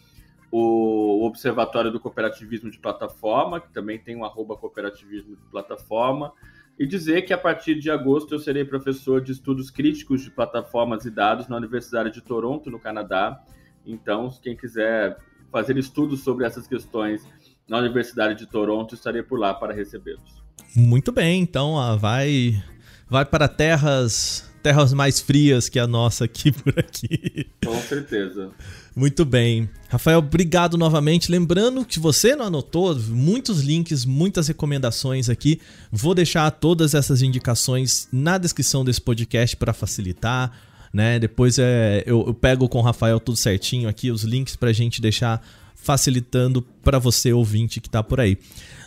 [0.54, 6.30] o Observatório do Cooperativismo de Plataforma, que também tem um arroba cooperativismo de plataforma,
[6.78, 11.06] e dizer que a partir de agosto eu serei professor de estudos críticos de plataformas
[11.06, 13.42] e dados na Universidade de Toronto, no Canadá.
[13.86, 15.16] Então, quem quiser
[15.50, 17.26] fazer estudos sobre essas questões
[17.66, 20.42] na Universidade de Toronto, estarei por lá para recebê-los.
[20.76, 22.62] Muito bem, então vai
[23.08, 27.46] vai para terras terras mais frias que a nossa aqui por aqui.
[27.64, 28.50] Com certeza.
[28.94, 29.68] Muito bem.
[29.88, 31.30] Rafael, obrigado novamente.
[31.30, 35.60] Lembrando que você não anotou, muitos links, muitas recomendações aqui.
[35.90, 40.52] Vou deixar todas essas indicações na descrição desse podcast para facilitar.
[40.92, 41.18] Né?
[41.18, 44.74] Depois é, eu, eu, pego com o Rafael tudo certinho aqui, os links para a
[44.74, 45.42] gente deixar
[45.74, 48.38] facilitando para você, ouvinte, que está por aí.